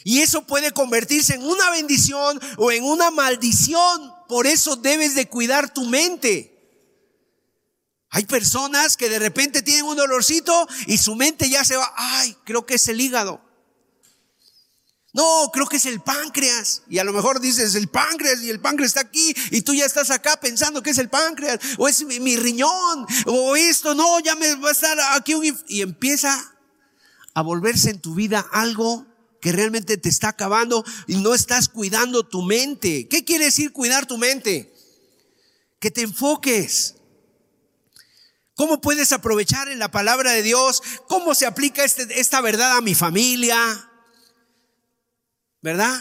[0.03, 4.13] Y eso puede convertirse en una bendición o en una maldición.
[4.27, 6.47] Por eso debes de cuidar tu mente.
[8.09, 12.35] Hay personas que de repente tienen un dolorcito y su mente ya se va, ay,
[12.43, 13.41] creo que es el hígado.
[15.13, 16.83] No, creo que es el páncreas.
[16.89, 19.85] Y a lo mejor dices el páncreas y el páncreas está aquí y tú ya
[19.85, 24.35] estás acá pensando que es el páncreas o es mi, riñón o esto, no, ya
[24.35, 25.33] me va a estar aquí
[25.67, 26.51] y empieza
[27.33, 29.05] a volverse en tu vida algo
[29.41, 33.07] que realmente te está acabando y no estás cuidando tu mente.
[33.07, 34.73] ¿Qué quiere decir cuidar tu mente?
[35.79, 36.95] Que te enfoques
[38.61, 40.83] ¿Cómo puedes aprovechar en la palabra de Dios?
[41.07, 43.89] ¿Cómo se aplica este, esta verdad a mi familia?
[45.63, 45.99] ¿Verdad?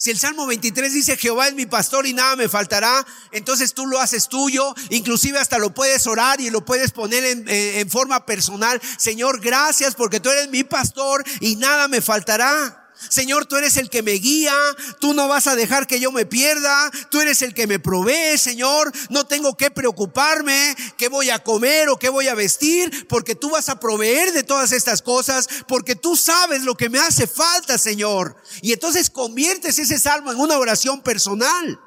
[0.00, 3.84] Si el Salmo 23 dice, Jehová es mi pastor y nada me faltará, entonces tú
[3.84, 8.24] lo haces tuyo, inclusive hasta lo puedes orar y lo puedes poner en, en forma
[8.24, 8.80] personal.
[8.96, 12.87] Señor, gracias porque tú eres mi pastor y nada me faltará.
[13.08, 14.54] Señor, tú eres el que me guía,
[15.00, 18.36] tú no vas a dejar que yo me pierda, tú eres el que me provee,
[18.36, 23.34] Señor, no tengo que preocuparme qué voy a comer o qué voy a vestir, porque
[23.34, 27.26] tú vas a proveer de todas estas cosas, porque tú sabes lo que me hace
[27.26, 28.36] falta, Señor.
[28.62, 31.80] Y entonces conviertes ese salmo en una oración personal.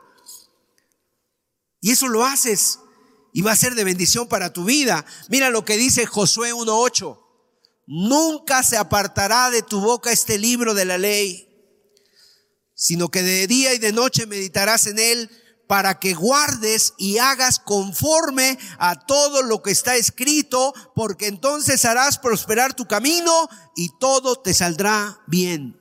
[1.82, 2.80] Y eso lo haces
[3.34, 5.06] y va a ser de bendición para tu vida.
[5.30, 7.18] Mira lo que dice Josué 1.8.
[7.86, 11.48] Nunca se apartará de tu boca este libro de la ley,
[12.74, 15.30] sino que de día y de noche meditarás en él
[15.68, 22.18] para que guardes y hagas conforme a todo lo que está escrito, porque entonces harás
[22.18, 25.80] prosperar tu camino y todo te saldrá bien.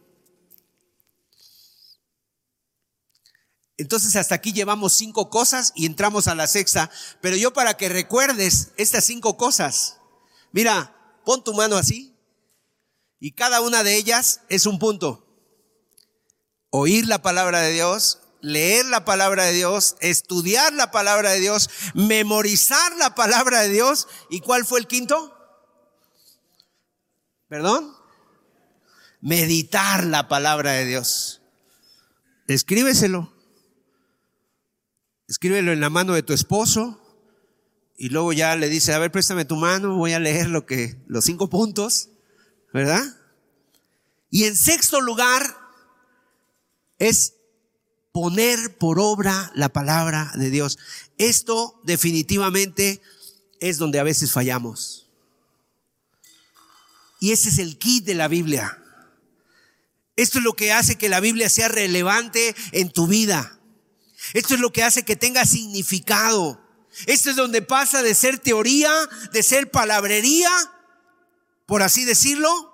[3.79, 6.91] Entonces hasta aquí llevamos cinco cosas y entramos a la sexta,
[7.21, 9.97] pero yo para que recuerdes estas cinco cosas,
[10.53, 10.95] mira,
[11.31, 12.13] Pon tu mano así.
[13.21, 15.25] Y cada una de ellas es un punto.
[16.71, 21.71] Oír la palabra de Dios, leer la palabra de Dios, estudiar la palabra de Dios,
[21.95, 24.09] memorizar la palabra de Dios.
[24.29, 25.33] ¿Y cuál fue el quinto?
[27.47, 27.95] ¿Perdón?
[29.21, 31.43] Meditar la palabra de Dios.
[32.49, 33.33] Escríbeselo.
[35.29, 37.00] Escríbelo en la mano de tu esposo,
[38.01, 40.97] y luego ya le dice, a ver, préstame tu mano, voy a leer lo que,
[41.07, 42.09] los cinco puntos,
[42.73, 43.05] ¿verdad?
[44.31, 45.55] Y en sexto lugar
[46.99, 47.35] es
[48.11, 50.79] poner por obra la palabra de Dios.
[51.19, 53.03] Esto definitivamente
[53.61, 55.11] es donde a veces fallamos.
[57.21, 58.83] Y ese es el kit de la Biblia.
[60.17, 63.61] Esto es lo que hace que la Biblia sea relevante en tu vida.
[64.33, 66.70] Esto es lo que hace que tenga significado.
[67.07, 68.93] Esto es donde pasa de ser teoría,
[69.33, 70.51] de ser palabrería,
[71.67, 72.71] por así decirlo,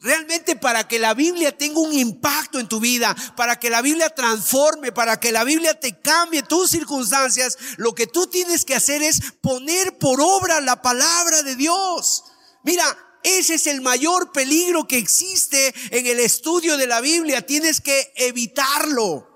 [0.00, 4.08] Realmente para que la Biblia tenga un impacto en tu vida, para que la Biblia
[4.10, 9.02] transforme, para que la Biblia te cambie tus circunstancias, lo que tú tienes que hacer
[9.02, 12.22] es poner por obra la palabra de Dios.
[12.62, 12.84] Mira,
[13.24, 17.44] ese es el mayor peligro que existe en el estudio de la Biblia.
[17.44, 19.26] Tienes que evitarlo.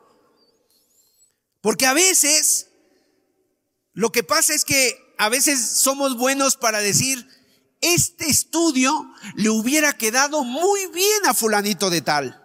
[1.61, 2.69] Porque a veces
[3.95, 7.27] lo que pasa es que a veces somos buenos para decir,
[7.81, 12.39] este estudio le hubiera quedado muy bien a fulanito de tal.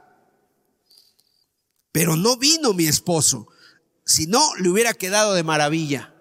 [1.92, 3.48] Pero no vino mi esposo.
[4.06, 6.14] Si no, le hubiera quedado de maravilla.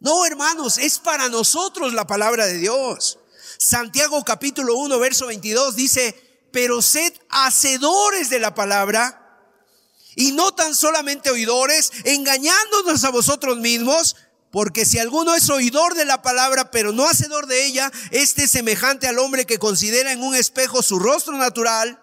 [0.00, 3.18] No, hermanos, es para nosotros la palabra de Dios.
[3.58, 9.20] Santiago capítulo 1, verso 22 dice, pero sed hacedores de la palabra
[10.16, 14.16] y no tan solamente oidores, engañándonos a vosotros mismos,
[14.54, 18.52] porque si alguno es oidor de la palabra, pero no hacedor de ella, este es
[18.52, 22.00] semejante al hombre que considera en un espejo su rostro natural,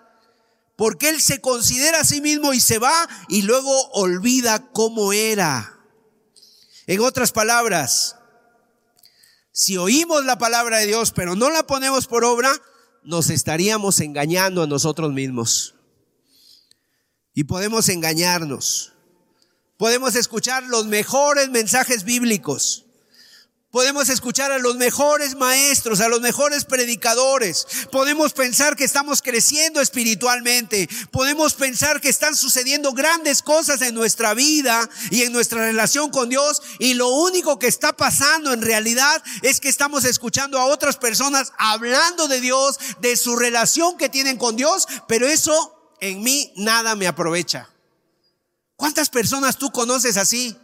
[0.76, 5.80] porque él se considera a sí mismo y se va y luego olvida cómo era.
[6.88, 8.18] En otras palabras,
[9.54, 12.52] si oímos la palabra de Dios, pero no la ponemos por obra,
[13.02, 15.76] nos estaríamos engañando a nosotros mismos.
[17.34, 18.91] Y podemos engañarnos.
[19.82, 22.86] Podemos escuchar los mejores mensajes bíblicos.
[23.72, 27.66] Podemos escuchar a los mejores maestros, a los mejores predicadores.
[27.92, 30.88] Podemos pensar que estamos creciendo espiritualmente.
[31.10, 36.30] Podemos pensar que están sucediendo grandes cosas en nuestra vida y en nuestra relación con
[36.30, 36.62] Dios.
[36.78, 41.54] Y lo único que está pasando en realidad es que estamos escuchando a otras personas
[41.58, 44.88] hablando de Dios, de su relación que tienen con Dios.
[45.08, 47.72] Pero eso en mí nada me aprovecha.
[48.82, 50.58] ¿Cuántas personas tú conoces así?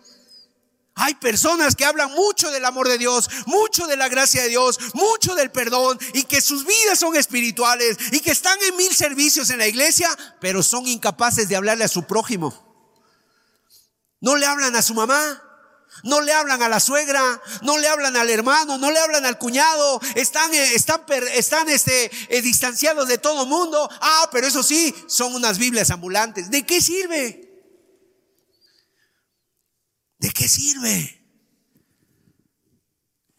[0.95, 4.79] Hay personas que hablan mucho del amor de Dios, mucho de la gracia de Dios,
[4.95, 9.51] mucho del perdón y que sus vidas son espirituales y que están en mil servicios
[9.51, 10.09] en la iglesia,
[10.41, 12.55] pero son incapaces de hablarle a su prójimo.
[14.19, 15.43] No le hablan a su mamá,
[16.01, 17.21] no le hablan a la suegra,
[17.61, 21.03] no le hablan al hermano, no le hablan al cuñado, están, eh, están,
[21.35, 23.87] están este, eh, distanciados de todo mundo.
[24.01, 26.49] Ah, pero eso sí, son unas Biblias ambulantes.
[26.49, 27.46] ¿De qué sirve?
[30.19, 31.25] ¿De qué sirve?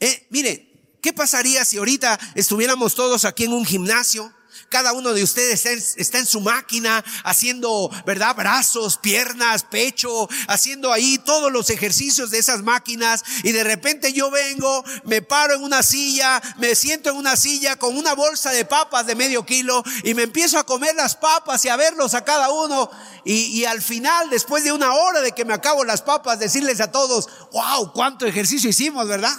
[0.01, 4.33] Eh, mire, ¿qué pasaría si ahorita estuviéramos todos aquí en un gimnasio?
[4.69, 5.65] Cada uno de ustedes
[5.97, 8.37] está en, su máquina haciendo, ¿verdad?
[8.37, 14.31] Brazos, piernas, pecho, haciendo ahí todos los ejercicios de esas máquinas y de repente yo
[14.31, 18.65] vengo, me paro en una silla, me siento en una silla con una bolsa de
[18.67, 22.25] papas de medio kilo y me empiezo a comer las papas y a verlos a
[22.25, 22.91] cada uno
[23.25, 26.81] y, y al final, después de una hora de que me acabo las papas, decirles
[26.81, 29.35] a todos, wow, cuánto ejercicio hicimos, ¿verdad?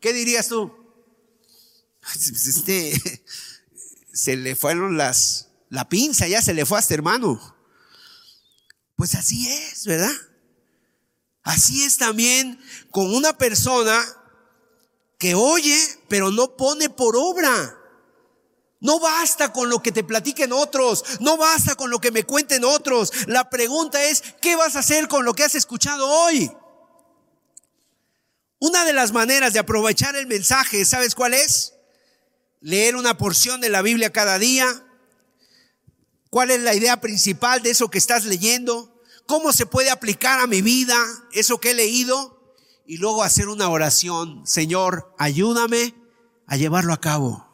[0.00, 0.72] ¿Qué dirías tú?
[2.14, 3.22] Este,
[4.18, 7.56] se le fueron las, la pinza, ya se le fue a este hermano.
[8.96, 10.10] Pues así es, ¿verdad?
[11.44, 14.04] Así es también con una persona
[15.18, 15.78] que oye,
[16.08, 17.78] pero no pone por obra.
[18.80, 22.64] No basta con lo que te platiquen otros, no basta con lo que me cuenten
[22.64, 23.12] otros.
[23.28, 26.50] La pregunta es, ¿qué vas a hacer con lo que has escuchado hoy?
[28.58, 31.77] Una de las maneras de aprovechar el mensaje, ¿sabes cuál es?
[32.60, 34.84] Leer una porción de la Biblia cada día.
[36.30, 39.02] ¿Cuál es la idea principal de eso que estás leyendo?
[39.26, 40.96] ¿Cómo se puede aplicar a mi vida
[41.32, 42.54] eso que he leído?
[42.86, 44.46] Y luego hacer una oración.
[44.46, 45.94] Señor, ayúdame
[46.46, 47.46] a llevarlo a cabo.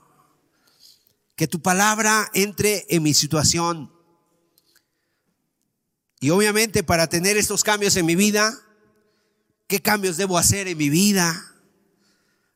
[1.37, 3.93] Que tu palabra entre en mi situación.
[6.21, 8.57] Y obviamente para tener estos cambios en mi vida,
[9.67, 11.54] ¿qué cambios debo hacer en mi vida?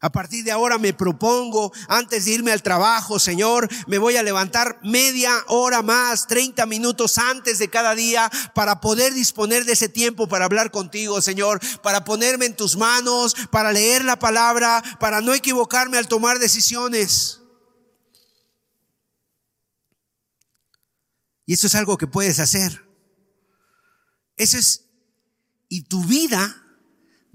[0.01, 4.23] A partir de ahora me propongo, antes de irme al trabajo, Señor, me voy a
[4.23, 9.89] levantar media hora más, 30 minutos antes de cada día para poder disponer de ese
[9.89, 15.21] tiempo para hablar contigo, Señor, para ponerme en tus manos, para leer la palabra, para
[15.21, 17.41] no equivocarme al tomar decisiones.
[21.45, 22.87] Y eso es algo que puedes hacer.
[24.37, 24.85] Eso es,
[25.69, 26.63] y tu vida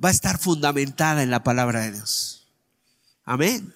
[0.02, 2.43] va a estar fundamentada en la palabra de Dios.
[3.26, 3.74] Amén.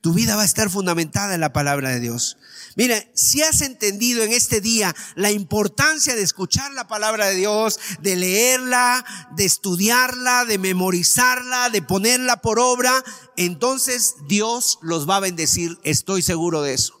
[0.00, 2.38] Tu vida va a estar fundamentada en la palabra de Dios.
[2.76, 7.80] Mira, si has entendido en este día la importancia de escuchar la palabra de Dios,
[8.02, 9.04] de leerla,
[9.34, 12.92] de estudiarla, de memorizarla, de ponerla por obra,
[13.36, 17.00] entonces Dios los va a bendecir, estoy seguro de eso.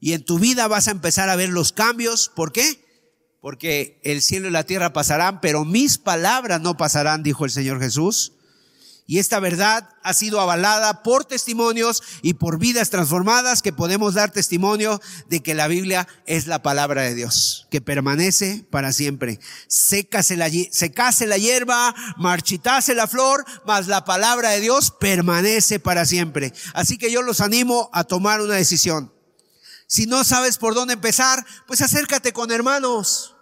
[0.00, 2.30] Y en tu vida vas a empezar a ver los cambios.
[2.34, 2.82] ¿Por qué?
[3.40, 7.78] Porque el cielo y la tierra pasarán, pero mis palabras no pasarán, dijo el Señor
[7.78, 8.32] Jesús.
[9.06, 14.30] Y esta verdad ha sido avalada por testimonios y por vidas transformadas que podemos dar
[14.30, 19.40] testimonio de que la Biblia es la palabra de Dios, que permanece para siempre.
[19.66, 26.06] Sécase la, secase la hierba, marchitase la flor, mas la palabra de Dios permanece para
[26.06, 26.52] siempre.
[26.72, 29.12] Así que yo los animo a tomar una decisión.
[29.88, 33.34] Si no sabes por dónde empezar, pues acércate con hermanos.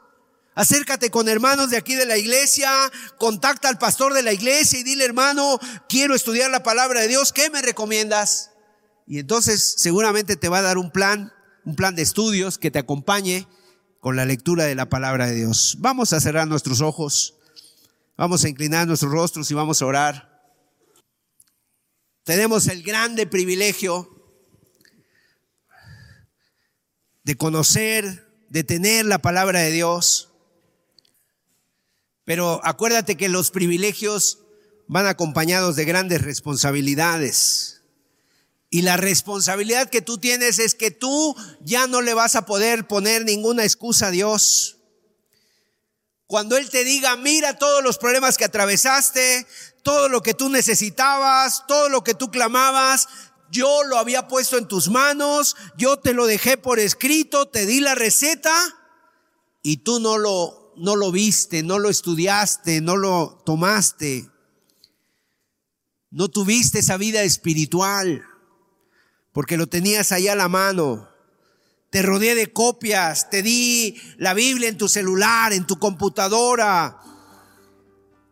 [0.54, 2.70] Acércate con hermanos de aquí de la iglesia,
[3.18, 5.58] contacta al pastor de la iglesia y dile, hermano,
[5.88, 8.50] quiero estudiar la palabra de Dios, ¿qué me recomiendas?
[9.06, 11.32] Y entonces seguramente te va a dar un plan,
[11.64, 13.46] un plan de estudios que te acompañe
[14.00, 15.76] con la lectura de la palabra de Dios.
[15.78, 17.36] Vamos a cerrar nuestros ojos,
[18.16, 20.30] vamos a inclinar nuestros rostros y vamos a orar.
[22.24, 24.08] Tenemos el grande privilegio
[27.24, 30.29] de conocer, de tener la palabra de Dios.
[32.24, 34.40] Pero acuérdate que los privilegios
[34.86, 37.82] van acompañados de grandes responsabilidades.
[38.70, 42.86] Y la responsabilidad que tú tienes es que tú ya no le vas a poder
[42.86, 44.78] poner ninguna excusa a Dios.
[46.26, 49.46] Cuando Él te diga, mira todos los problemas que atravesaste,
[49.82, 53.08] todo lo que tú necesitabas, todo lo que tú clamabas,
[53.50, 57.80] yo lo había puesto en tus manos, yo te lo dejé por escrito, te di
[57.80, 58.54] la receta
[59.62, 64.28] y tú no lo, no lo viste, no lo estudiaste, no lo tomaste.
[66.10, 68.24] No tuviste esa vida espiritual
[69.32, 71.08] porque lo tenías ahí a la mano.
[71.90, 76.98] Te rodeé de copias, te di la Biblia en tu celular, en tu computadora.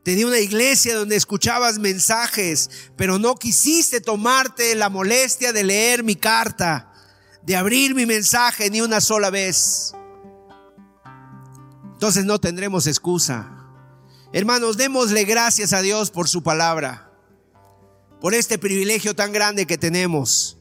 [0.03, 6.03] Te di una iglesia donde escuchabas mensajes, pero no quisiste tomarte la molestia de leer
[6.03, 6.93] mi carta,
[7.43, 9.93] de abrir mi mensaje ni una sola vez.
[11.99, 13.67] Entonces no tendremos excusa.
[14.33, 17.11] Hermanos, démosle gracias a Dios por su palabra,
[18.21, 20.61] por este privilegio tan grande que tenemos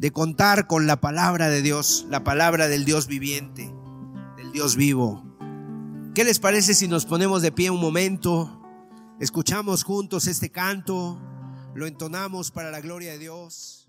[0.00, 3.72] de contar con la palabra de Dios, la palabra del Dios viviente,
[4.36, 5.24] del Dios vivo.
[6.16, 8.60] ¿Qué les parece si nos ponemos de pie un momento,
[9.20, 11.16] escuchamos juntos este canto,
[11.76, 13.81] lo entonamos para la gloria de Dios?